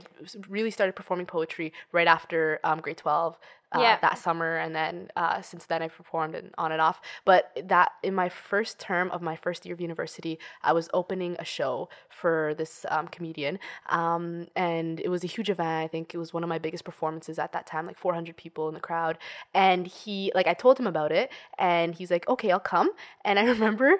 really 0.49 0.71
started 0.71 0.95
performing 0.95 1.25
poetry 1.25 1.73
right 1.91 2.07
after 2.07 2.59
um, 2.63 2.79
grade 2.79 2.97
twelve. 2.97 3.37
Uh, 3.73 3.95
Yeah. 3.95 3.99
that 4.01 4.17
summer, 4.17 4.57
and 4.57 4.75
then 4.75 5.07
uh, 5.15 5.41
since 5.41 5.65
then 5.65 5.81
I've 5.81 5.95
performed 5.95 6.35
and 6.35 6.53
on 6.57 6.73
and 6.73 6.81
off. 6.81 6.99
But 7.23 7.57
that 7.69 7.93
in 8.03 8.13
my 8.13 8.27
first 8.27 8.79
term 8.79 9.09
of 9.11 9.21
my 9.21 9.37
first 9.37 9.65
year 9.65 9.73
of 9.73 9.79
university, 9.79 10.39
I 10.61 10.73
was 10.73 10.89
opening 10.93 11.37
a 11.39 11.45
show 11.45 11.87
for 12.09 12.53
this 12.57 12.85
um, 12.89 13.07
comedian, 13.07 13.59
um, 13.89 14.47
and 14.57 14.99
it 14.99 15.07
was 15.07 15.23
a 15.23 15.27
huge 15.27 15.49
event. 15.49 15.85
I 15.85 15.87
think 15.87 16.13
it 16.13 16.17
was 16.17 16.33
one 16.33 16.43
of 16.43 16.49
my 16.49 16.59
biggest 16.59 16.83
performances 16.83 17.39
at 17.39 17.53
that 17.53 17.65
time, 17.65 17.85
like 17.87 17.97
400 17.97 18.35
people 18.35 18.67
in 18.67 18.73
the 18.73 18.81
crowd. 18.81 19.17
And 19.53 19.87
he, 19.87 20.33
like, 20.35 20.47
I 20.47 20.53
told 20.53 20.77
him 20.77 20.87
about 20.87 21.13
it, 21.13 21.31
and 21.57 21.95
he's 21.95 22.11
like, 22.11 22.27
"Okay, 22.27 22.51
I'll 22.51 22.59
come." 22.59 22.91
And 23.23 23.39
I 23.39 23.43
remember 23.55 23.93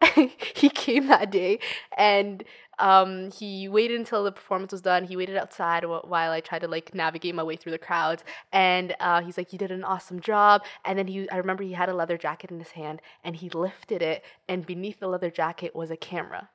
he 0.54 0.68
came 0.70 1.08
that 1.08 1.30
day, 1.30 1.58
and 1.96 2.44
um, 2.78 3.30
he 3.32 3.68
waited 3.68 3.98
until 3.98 4.22
the 4.22 4.32
performance 4.32 4.72
was 4.72 4.80
done. 4.80 5.04
He 5.04 5.16
waited 5.16 5.36
outside 5.36 5.84
while 5.84 6.30
I 6.30 6.40
tried 6.40 6.60
to 6.60 6.68
like 6.68 6.94
navigate 6.94 7.34
my 7.34 7.42
way 7.42 7.56
through 7.56 7.72
the 7.72 7.78
crowds, 7.78 8.22
and 8.52 8.94
uh, 9.00 9.22
he's 9.22 9.36
like, 9.36 9.52
"You 9.52 9.58
did 9.58 9.72
an 9.72 9.84
awesome 9.84 10.20
job." 10.20 10.62
And 10.84 10.98
then 10.98 11.08
he, 11.08 11.28
I 11.30 11.36
remember 11.36 11.64
he 11.64 11.72
had 11.72 11.88
a 11.88 11.94
leather 11.94 12.16
jacket 12.16 12.50
in 12.50 12.58
his 12.58 12.70
hand, 12.70 13.02
and 13.24 13.36
he 13.36 13.50
lifted 13.50 14.02
it, 14.02 14.24
and 14.48 14.64
beneath 14.64 15.00
the 15.00 15.08
leather 15.08 15.30
jacket 15.30 15.74
was 15.74 15.90
a 15.90 15.96
camera. 15.96 16.50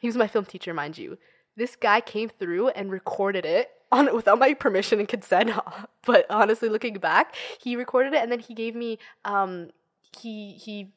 He 0.00 0.08
was 0.08 0.16
my 0.16 0.28
film 0.28 0.44
teacher, 0.44 0.74
mind 0.74 0.98
you. 0.98 1.18
This 1.56 1.76
guy 1.76 2.00
came 2.00 2.28
through 2.28 2.68
and 2.70 2.90
recorded 2.90 3.44
it 3.44 3.70
on 3.92 4.14
without 4.14 4.38
my 4.38 4.54
permission 4.54 5.00
and 5.00 5.08
consent. 5.08 5.50
But 6.04 6.26
honestly, 6.28 6.68
looking 6.68 6.94
back, 6.94 7.32
he 7.60 7.76
recorded 7.76 8.12
it, 8.12 8.22
and 8.22 8.32
then 8.32 8.40
he 8.40 8.54
gave 8.54 8.74
me 8.74 8.98
um, 9.24 9.70
he 10.18 10.54
he 10.54 10.92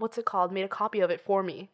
what's 0.00 0.18
it 0.18 0.24
called 0.24 0.52
made 0.52 0.64
a 0.64 0.68
copy 0.68 1.00
of 1.00 1.10
it 1.10 1.20
for 1.20 1.42
me 1.42 1.70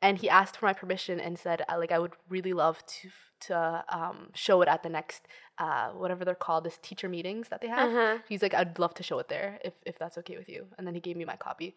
and 0.00 0.18
he 0.18 0.28
asked 0.28 0.56
for 0.56 0.66
my 0.66 0.72
permission 0.72 1.18
and 1.20 1.38
said 1.38 1.62
uh, 1.68 1.76
like 1.78 1.92
I 1.92 1.98
would 1.98 2.12
really 2.28 2.52
love 2.52 2.84
to 2.86 3.10
to 3.40 3.84
um, 3.88 4.30
show 4.34 4.62
it 4.62 4.68
at 4.68 4.82
the 4.82 4.88
next 4.88 5.26
uh, 5.58 5.90
whatever 5.90 6.24
they're 6.24 6.34
called 6.34 6.64
this 6.64 6.78
teacher 6.82 7.08
meetings 7.08 7.48
that 7.48 7.60
they 7.60 7.68
have. 7.68 7.90
Uh-huh. 7.90 8.18
He's 8.28 8.42
like 8.42 8.54
I'd 8.54 8.78
love 8.78 8.94
to 8.94 9.02
show 9.02 9.18
it 9.18 9.28
there 9.28 9.58
if 9.64 9.74
if 9.84 9.98
that's 9.98 10.18
okay 10.18 10.36
with 10.36 10.48
you. 10.48 10.66
And 10.76 10.86
then 10.86 10.94
he 10.94 11.00
gave 11.00 11.16
me 11.16 11.24
my 11.24 11.36
copy, 11.36 11.74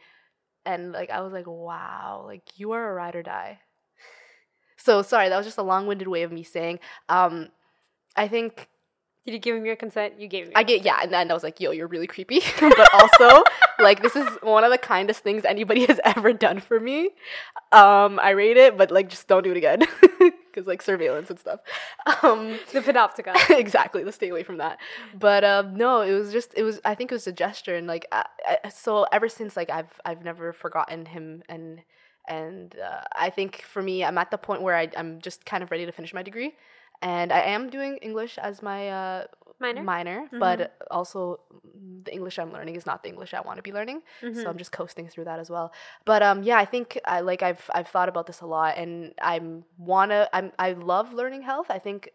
and 0.66 0.92
like 0.92 1.10
I 1.10 1.22
was 1.22 1.34
like 1.34 1.48
wow 1.48 2.24
like 2.26 2.44
you 2.60 2.72
are 2.72 2.92
a 2.92 2.94
ride 2.94 3.16
or 3.16 3.24
die. 3.24 3.60
So 4.78 5.02
sorry 5.02 5.30
that 5.30 5.38
was 5.38 5.46
just 5.46 5.58
a 5.58 5.64
long 5.64 5.88
winded 5.88 6.08
way 6.08 6.24
of 6.24 6.32
me 6.32 6.44
saying 6.44 6.80
um, 7.10 7.50
I 8.16 8.28
think 8.28 8.68
Did 9.26 9.34
you 9.34 9.40
give 9.40 9.56
him 9.56 9.66
your 9.66 9.76
consent? 9.76 10.20
You 10.20 10.28
gave 10.28 10.48
him. 10.48 10.54
I 10.56 10.64
get 10.64 10.84
yeah, 10.84 11.00
and 11.04 11.12
then 11.14 11.30
I 11.30 11.34
was 11.34 11.44
like, 11.44 11.60
"Yo, 11.60 11.70
you're 11.72 11.88
really 11.88 12.08
creepy," 12.08 12.42
but 12.60 12.94
also 12.94 13.44
like 13.80 14.02
this 14.02 14.16
is 14.16 14.28
one 14.42 14.64
of 14.64 14.72
the 14.72 14.80
kindest 14.80 15.22
things 15.22 15.46
anybody 15.46 15.86
has 15.88 16.00
ever 16.04 16.34
done 16.34 16.60
for 16.60 16.80
me. 16.80 17.12
Um, 17.72 18.20
I 18.20 18.32
rate 18.32 18.58
it, 18.58 18.78
but 18.78 18.90
like 18.90 19.10
just 19.10 19.28
don't 19.28 19.44
do 19.44 19.52
it 19.52 19.58
again 19.58 19.84
because 20.20 20.66
like 20.66 20.82
surveillance 20.82 21.30
and 21.30 21.40
stuff. 21.40 21.60
Um, 22.24 22.58
the 22.74 22.82
panopticon. 22.82 23.36
exactly, 23.60 24.04
let's 24.04 24.16
stay 24.16 24.30
away 24.30 24.42
from 24.42 24.58
that. 24.58 24.80
But 25.18 25.44
um, 25.44 25.76
no, 25.76 26.02
it 26.02 26.14
was 26.14 26.32
just 26.32 26.54
it 26.58 26.64
was. 26.64 26.82
I 26.84 26.96
think 26.96 27.12
it 27.12 27.16
was 27.16 27.28
a 27.28 27.32
gesture, 27.32 27.76
and 27.76 27.86
like 27.86 28.08
I, 28.12 28.26
I, 28.64 28.70
so 28.70 29.06
ever 29.12 29.30
since 29.30 29.56
like 29.56 29.70
I've 29.70 30.00
I've 30.04 30.24
never 30.24 30.54
forgotten 30.54 31.06
him 31.06 31.44
and. 31.48 31.82
And 32.28 32.76
uh, 32.80 33.02
I 33.16 33.32
think 33.32 33.64
for 33.64 33.82
me, 33.82 34.06
I'm 34.06 34.18
at 34.20 34.30
the 34.30 34.38
point 34.38 34.62
where 34.62 34.78
I, 34.78 34.90
I'm 34.96 35.20
just 35.22 35.44
kind 35.44 35.64
of 35.64 35.72
ready 35.72 35.88
to 35.88 35.92
finish 35.92 36.14
my 36.14 36.22
degree, 36.22 36.54
and 37.02 37.32
I 37.32 37.42
am 37.56 37.70
doing 37.70 37.98
English 37.98 38.38
as 38.38 38.62
my 38.62 38.90
uh, 38.90 39.26
Minor? 39.60 39.84
minor, 39.84 40.28
but 40.40 40.76
also 40.90 41.40
the 42.04 42.12
English 42.14 42.40
I'm 42.40 42.52
learning 42.52 42.76
is 42.76 42.86
not 42.86 43.04
the 43.04 43.10
English 43.10 43.34
I 43.34 43.42
want 43.42 43.58
to 43.58 43.64
be 43.64 43.72
learning. 43.72 44.02
So 44.34 44.50
I'm 44.50 44.58
just 44.58 44.72
coasting 44.72 45.08
through 45.08 45.26
that 45.26 45.40
as 45.40 45.50
well. 45.50 45.72
But 46.06 46.24
um, 46.24 46.42
yeah, 46.44 46.58
I 46.58 46.66
think 46.66 47.00
I 47.06 47.22
like 47.22 47.42
I've 47.44 47.70
I've 47.74 47.88
thought 47.88 48.10
about 48.10 48.26
this 48.26 48.42
a 48.42 48.48
lot, 48.48 48.78
and 48.78 49.14
I'm 49.22 49.64
wanna 49.78 50.28
I'm 50.34 50.52
I 50.58 50.74
love 50.74 51.14
learning 51.14 51.44
health. 51.44 51.68
I 51.70 51.80
think. 51.80 52.10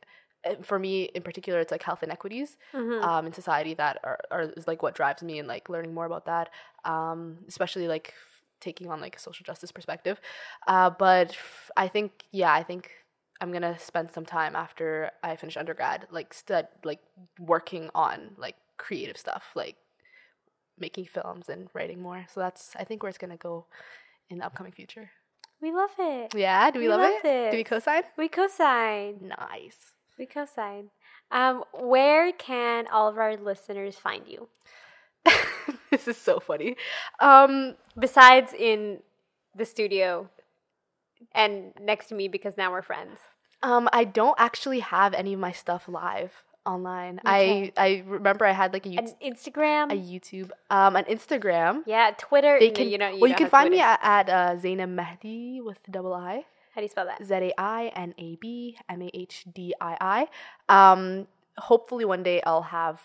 uh, 0.47 0.55
For 0.63 0.79
me, 0.79 0.93
in 1.19 1.23
particular, 1.23 1.59
it's 1.61 1.73
like 1.77 1.83
health 1.91 2.03
inequities 2.03 2.51
um, 3.09 3.23
in 3.29 3.33
society 3.33 3.75
that 3.83 3.95
are, 4.09 4.19
are 4.31 4.43
is 4.59 4.67
like 4.71 4.81
what 4.85 4.95
drives 5.01 5.23
me 5.23 5.35
and 5.41 5.49
like 5.55 5.69
learning 5.75 5.93
more 5.99 6.07
about 6.07 6.25
that. 6.33 6.47
Um, 6.85 7.21
especially 7.49 7.87
like 7.95 8.13
taking 8.61 8.87
on 8.93 8.99
like 9.01 9.17
a 9.17 9.23
social 9.29 9.45
justice 9.51 9.73
perspective. 9.73 10.17
Uh, 10.73 10.91
but 10.91 11.29
f- 11.31 11.71
I 11.77 11.87
think 11.95 12.11
yeah, 12.33 12.53
I 12.61 12.63
think 12.71 12.83
I'm 13.41 13.53
gonna 13.53 13.79
spend 13.79 14.11
some 14.11 14.25
time 14.25 14.57
after 14.57 15.11
I 15.23 15.37
finish 15.37 15.57
undergrad, 15.57 16.07
like 16.11 16.33
stud, 16.33 16.69
like 16.85 17.01
working 17.39 17.91
on 17.95 18.31
like 18.37 18.57
creative 18.79 19.17
stuff, 19.17 19.45
like 19.55 19.77
making 20.79 21.07
films 21.07 21.49
and 21.49 21.69
writing 21.75 22.01
more. 22.01 22.27
So 22.33 22.41
that's 22.41 22.75
I 22.77 22.85
think 22.85 23.03
where 23.03 23.09
it's 23.11 23.19
gonna 23.19 23.37
go 23.37 23.67
in 24.31 24.39
the 24.39 24.47
upcoming 24.47 24.73
future. 24.73 25.11
We 25.61 25.73
love 25.73 25.91
it. 25.99 26.35
Yeah, 26.35 26.71
do 26.71 26.79
we, 26.79 26.87
We 26.87 26.91
love, 26.91 27.01
love 27.01 27.25
it? 27.25 27.51
Do 27.51 27.57
we 27.57 27.65
co-sign? 27.65 28.03
We 28.19 28.29
co-sign. 28.29 29.33
Nice. 29.39 29.93
We 30.19 30.27
co-sign. 30.27 30.91
Um, 31.31 31.65
where 31.73 32.31
can 32.33 32.87
all 32.89 33.09
of 33.09 33.19
our 33.19 33.37
listeners 33.37 33.97
find 33.97 34.27
you? 34.27 34.49
this 35.91 36.07
is 36.09 36.17
so 36.17 36.41
funny. 36.41 36.77
Um, 37.21 37.77
Besides 37.99 38.53
in 38.53 39.01
the 39.55 39.65
studio 39.65 40.29
and 41.33 41.73
next 41.81 42.07
to 42.09 42.15
me 42.15 42.29
because 42.29 42.57
now 42.57 42.71
we're 42.71 42.83
friends. 42.83 43.19
um, 43.63 43.89
I 43.93 44.05
don't 44.05 44.37
actually 44.39 44.81
have 44.81 45.15
any 45.15 45.33
of 45.35 45.41
my 45.41 45.53
stuff 45.53 45.89
live 45.89 46.33
online. 46.65 47.19
Okay. 47.21 47.73
I 47.77 47.87
I 47.87 48.03
remember 48.07 48.45
I 48.45 48.53
had 48.53 48.73
like 48.73 48.87
a, 48.87 48.91
YouTube, 48.91 49.15
Instagram. 49.25 49.93
a 49.93 49.97
YouTube, 49.97 50.51
um, 50.71 50.97
an 50.97 51.05
Instagram. 51.05 51.83
yeah, 51.87 52.11
Twitter. 52.19 52.59
They 52.59 52.71
can, 52.71 52.89
you 52.89 52.99
know, 52.99 53.17
well, 53.19 53.31
you 53.31 53.37
can 53.37 53.49
find 53.49 53.71
me 53.71 53.81
at, 53.81 54.01
at 54.03 54.29
uh, 54.29 54.57
Zainab 54.59 54.91
Mahdi 54.91 55.61
with 55.61 55.83
the 55.85 55.91
double 55.93 56.13
I. 56.13 56.45
How 56.75 56.81
do 56.81 56.83
you 56.83 56.89
spell 56.89 57.07
that? 57.07 57.25
Z 57.25 57.33
A 57.35 57.53
I 57.59 57.87
N 57.95 58.15
A 58.19 58.37
B 58.37 58.77
M 58.89 59.01
A 59.03 59.11
H 59.15 59.45
D 59.55 59.75
I 59.81 60.27
I. 60.69 60.93
Um, 60.93 61.27
hopefully 61.57 62.05
one 62.05 62.23
day 62.23 62.43
I'll 62.45 62.63
have 62.63 63.01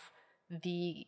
the 0.49 1.05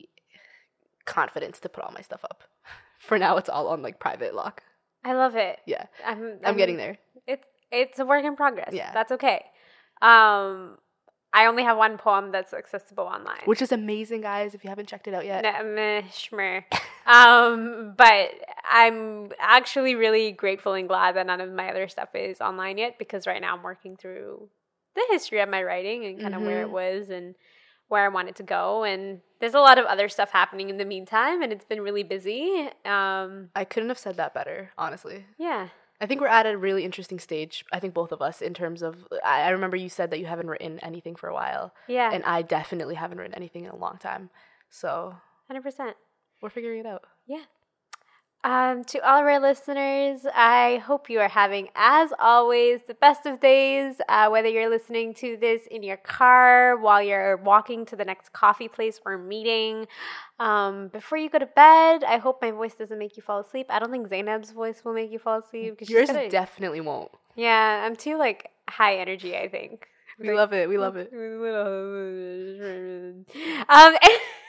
confidence 1.06 1.60
to 1.60 1.70
put 1.70 1.84
all 1.84 1.92
my 1.92 2.02
stuff 2.02 2.24
up. 2.24 2.44
For 3.00 3.20
now, 3.20 3.36
it's 3.38 3.50
all 3.50 3.68
on 3.68 3.82
like 3.82 4.00
private 4.00 4.34
lock. 4.34 4.64
I 5.04 5.14
love 5.14 5.36
it. 5.36 5.60
Yeah, 5.66 5.86
I'm, 6.06 6.40
I'm 6.44 6.58
getting 6.58 6.78
there. 6.78 6.98
It's 7.28 7.46
it's 7.72 8.00
a 8.00 8.06
work 8.06 8.24
in 8.24 8.36
progress. 8.36 8.70
Yeah. 8.74 8.92
that's 8.94 9.12
okay. 9.14 9.44
Um, 10.02 10.78
I 11.34 11.48
only 11.48 11.64
have 11.64 11.78
one 11.78 11.98
poem 11.98 12.32
that's 12.32 12.54
accessible 12.54 13.06
online. 13.06 13.42
Which 13.46 13.62
is 13.62 13.72
amazing, 13.72 14.22
guys. 14.22 14.54
If 14.54 14.64
you 14.64 14.70
haven't 14.70 14.88
checked 14.88 15.08
it 15.08 15.16
out 15.16 15.26
yet, 15.26 15.44
um, 17.08 17.96
but 17.98 18.30
I'm 18.70 19.32
actually 19.40 19.96
really 19.96 20.32
grateful 20.32 20.74
and 20.74 20.88
glad 20.88 21.16
that 21.16 21.26
none 21.26 21.42
of 21.42 21.52
my 21.52 21.70
other 21.72 21.88
stuff 21.88 22.10
is 22.14 22.40
online 22.40 22.78
yet 22.78 23.00
because 23.00 23.26
right 23.26 23.42
now 23.42 23.56
I'm 23.56 23.64
working 23.64 23.98
through 23.98 24.48
the 24.96 25.06
history 25.10 25.40
of 25.40 25.50
my 25.50 25.64
writing 25.64 26.06
and 26.06 26.22
kind 26.22 26.36
of 26.36 26.42
where 26.44 26.62
it 26.62 26.70
was 26.70 27.10
and 27.10 27.34
where 27.88 28.06
I 28.06 28.10
wanted 28.10 28.36
to 28.36 28.44
go. 28.44 28.84
And 28.84 29.22
there's 29.44 29.54
a 29.56 29.60
lot 29.60 29.78
of 29.78 29.84
other 29.86 30.08
stuff 30.08 30.32
happening 30.32 30.70
in 30.70 30.78
the 30.78 30.86
meantime, 30.86 31.42
and 31.42 31.52
it's 31.52 31.66
been 31.66 31.82
really 31.82 32.04
busy. 32.04 32.70
Um, 32.86 33.50
I 33.54 33.66
couldn't 33.66 33.90
have 33.90 34.00
said 34.00 34.16
that 34.16 34.34
better, 34.34 34.72
honestly. 34.78 35.26
yeah. 35.38 35.68
I 36.00 36.06
think 36.06 36.22
we're 36.22 36.28
at 36.28 36.46
a 36.46 36.58
really 36.58 36.84
interesting 36.86 37.20
stage. 37.20 37.64
I 37.74 37.80
think 37.82 37.94
both 37.94 38.12
of 38.14 38.22
us, 38.22 38.42
in 38.42 38.54
terms 38.54 38.82
of, 38.82 39.06
I, 39.24 39.42
I 39.44 39.50
remember 39.50 39.76
you 39.78 39.90
said 39.90 40.12
that 40.12 40.20
you 40.20 40.26
haven't 40.26 40.48
written 40.48 40.80
anything 40.80 41.16
for 41.18 41.28
a 41.28 41.34
while, 41.34 41.74
Yeah. 41.90 42.10
and 42.14 42.24
I 42.24 42.42
definitely 42.42 42.96
haven't 42.96 43.18
written 43.18 43.36
anything 43.36 43.66
in 43.66 43.72
a 43.72 43.76
long 43.76 43.98
time. 43.98 44.30
So 44.70 45.16
100%. 45.52 45.94
we're 46.42 46.50
figuring 46.50 46.80
it 46.80 46.86
out. 46.86 47.04
Yeah. 47.28 47.44
Um, 48.46 48.84
to 48.86 49.00
all 49.10 49.20
of 49.22 49.26
our 49.26 49.40
listeners, 49.40 50.26
I 50.36 50.84
hope 50.86 51.10
you 51.10 51.22
are 51.22 51.30
having, 51.30 51.70
as 51.76 52.12
always, 52.20 52.82
the 52.88 52.94
best 52.94 53.26
of 53.26 53.40
days. 53.40 53.96
Uh, 54.10 54.28
whether 54.30 54.50
you're 54.50 54.70
listening 54.70 55.14
to 55.16 55.38
this 55.38 55.66
in 55.68 55.82
your 55.82 55.96
car, 55.96 56.76
while 56.76 57.02
you're 57.02 57.38
walking 57.38 57.86
to 57.86 57.96
the 57.96 58.04
next 58.04 58.34
coffee 58.34 58.68
place 58.68 59.00
or 59.06 59.18
meeting, 59.18 59.88
um, 60.42 60.90
before 60.90 61.18
you 61.18 61.30
go 61.30 61.40
to 61.40 61.46
bed, 61.46 62.04
I 62.04 62.18
hope 62.18 62.42
my 62.42 62.52
voice 62.52 62.74
doesn't 62.74 63.00
make 63.00 63.16
you 63.16 63.24
fall 63.24 63.40
asleep. 63.40 63.68
I 63.70 63.80
don't 63.80 63.92
think 63.92 64.10
Zainab's 64.10 64.52
voice 64.52 64.84
will 64.84 64.94
make 64.94 65.10
you 65.10 65.20
fall 65.20 65.40
asleep. 65.40 65.78
Yours 65.88 66.10
gotta- 66.10 66.28
definitely 66.30 66.82
won't. 66.82 67.12
yeah, 67.36 67.84
I'm 67.86 67.96
too 67.96 68.18
like 68.18 68.50
high 68.70 68.98
energy. 68.98 69.38
I 69.38 69.48
think. 69.48 69.88
We 70.20 70.32
love 70.36 70.52
it. 70.54 70.68
We 70.70 70.78
love 70.78 70.96
it. 70.98 71.12
Um, 73.70 73.96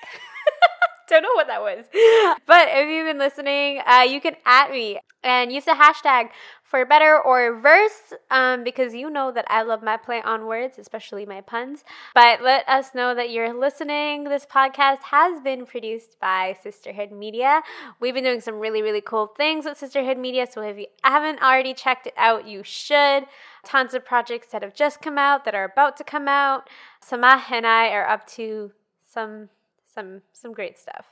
don't 1.09 1.23
know 1.23 1.35
what 1.35 1.47
that 1.47 1.61
was. 1.61 1.85
But 2.47 2.69
if 2.71 2.88
you've 2.88 3.07
been 3.07 3.19
listening, 3.19 3.81
uh, 3.87 4.03
you 4.03 4.21
can 4.21 4.37
at 4.45 4.71
me 4.71 4.99
and 5.23 5.51
use 5.53 5.64
the 5.64 5.73
hashtag 5.73 6.29
for 6.62 6.85
better 6.85 7.21
or 7.21 7.61
worse 7.62 8.12
um, 8.31 8.64
because 8.64 8.95
you 8.95 9.09
know 9.09 9.31
that 9.33 9.45
I 9.49 9.62
love 9.62 9.83
my 9.83 9.97
play 9.97 10.21
on 10.23 10.47
words, 10.47 10.79
especially 10.79 11.25
my 11.25 11.40
puns. 11.40 11.85
But 12.14 12.43
let 12.43 12.69
us 12.69 12.95
know 12.95 13.14
that 13.14 13.31
you're 13.31 13.55
listening. 13.55 14.25
This 14.25 14.45
podcast 14.45 15.03
has 15.05 15.40
been 15.40 15.67
produced 15.67 16.19
by 16.21 16.57
Sisterhood 16.62 17.12
Media. 17.12 17.62
We've 18.01 18.14
been 18.14 18.25
doing 18.25 18.40
some 18.40 18.59
really, 18.59 18.83
really 18.83 19.01
cool 19.01 19.29
things 19.29 19.64
with 19.64 19.79
Sisterhood 19.79 20.19
Media. 20.19 20.47
So 20.51 20.62
if 20.62 20.79
you 20.79 20.87
haven't 21.03 21.40
already 21.43 21.75
checked 21.75 22.07
it 22.07 22.14
out, 22.17 22.47
you 22.47 22.62
should. 22.62 23.25
Tons 23.64 23.95
of 23.95 24.05
projects 24.05 24.49
that 24.49 24.62
have 24.62 24.75
just 24.75 25.01
come 25.01 25.17
out, 25.17 25.45
that 25.45 25.55
are 25.55 25.64
about 25.64 25.97
to 25.99 26.05
come 26.05 26.29
out. 26.29 26.69
Samah 27.03 27.43
and 27.51 27.67
I 27.67 27.90
are 27.90 28.07
up 28.07 28.27
to 28.29 28.73
some 29.05 29.49
some 29.94 30.22
some 30.33 30.52
great 30.52 30.78
stuff. 30.78 31.07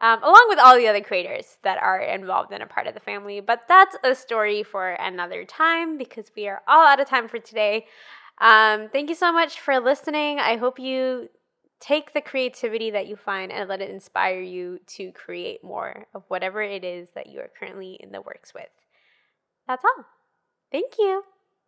um, 0.00 0.22
along 0.22 0.46
with 0.48 0.58
all 0.58 0.76
the 0.76 0.88
other 0.88 1.00
creators 1.00 1.58
that 1.62 1.78
are 1.78 2.00
involved 2.00 2.52
in 2.52 2.60
a 2.62 2.66
part 2.66 2.86
of 2.86 2.94
the 2.94 3.00
family. 3.00 3.40
But 3.40 3.62
that's 3.68 3.96
a 4.04 4.14
story 4.14 4.62
for 4.62 4.90
another 4.90 5.44
time 5.44 5.96
because 5.98 6.30
we 6.36 6.48
are 6.48 6.62
all 6.68 6.86
out 6.86 7.00
of 7.00 7.08
time 7.08 7.28
for 7.28 7.38
today. 7.38 7.86
Um, 8.40 8.88
thank 8.90 9.08
you 9.08 9.14
so 9.14 9.32
much 9.32 9.60
for 9.60 9.78
listening. 9.80 10.40
I 10.40 10.56
hope 10.56 10.78
you 10.78 11.28
take 11.80 12.12
the 12.12 12.20
creativity 12.20 12.90
that 12.90 13.06
you 13.06 13.16
find 13.16 13.52
and 13.52 13.68
let 13.68 13.80
it 13.82 13.90
inspire 13.90 14.40
you 14.40 14.80
to 14.86 15.12
create 15.12 15.62
more 15.62 16.06
of 16.14 16.24
whatever 16.28 16.62
it 16.62 16.84
is 16.84 17.10
that 17.14 17.28
you 17.28 17.40
are 17.40 17.50
currently 17.58 17.98
in 18.00 18.10
the 18.12 18.20
works 18.20 18.52
with. 18.54 18.68
That's 19.68 19.84
all. 19.84 20.04
Thank 20.72 20.94
you. 20.98 21.24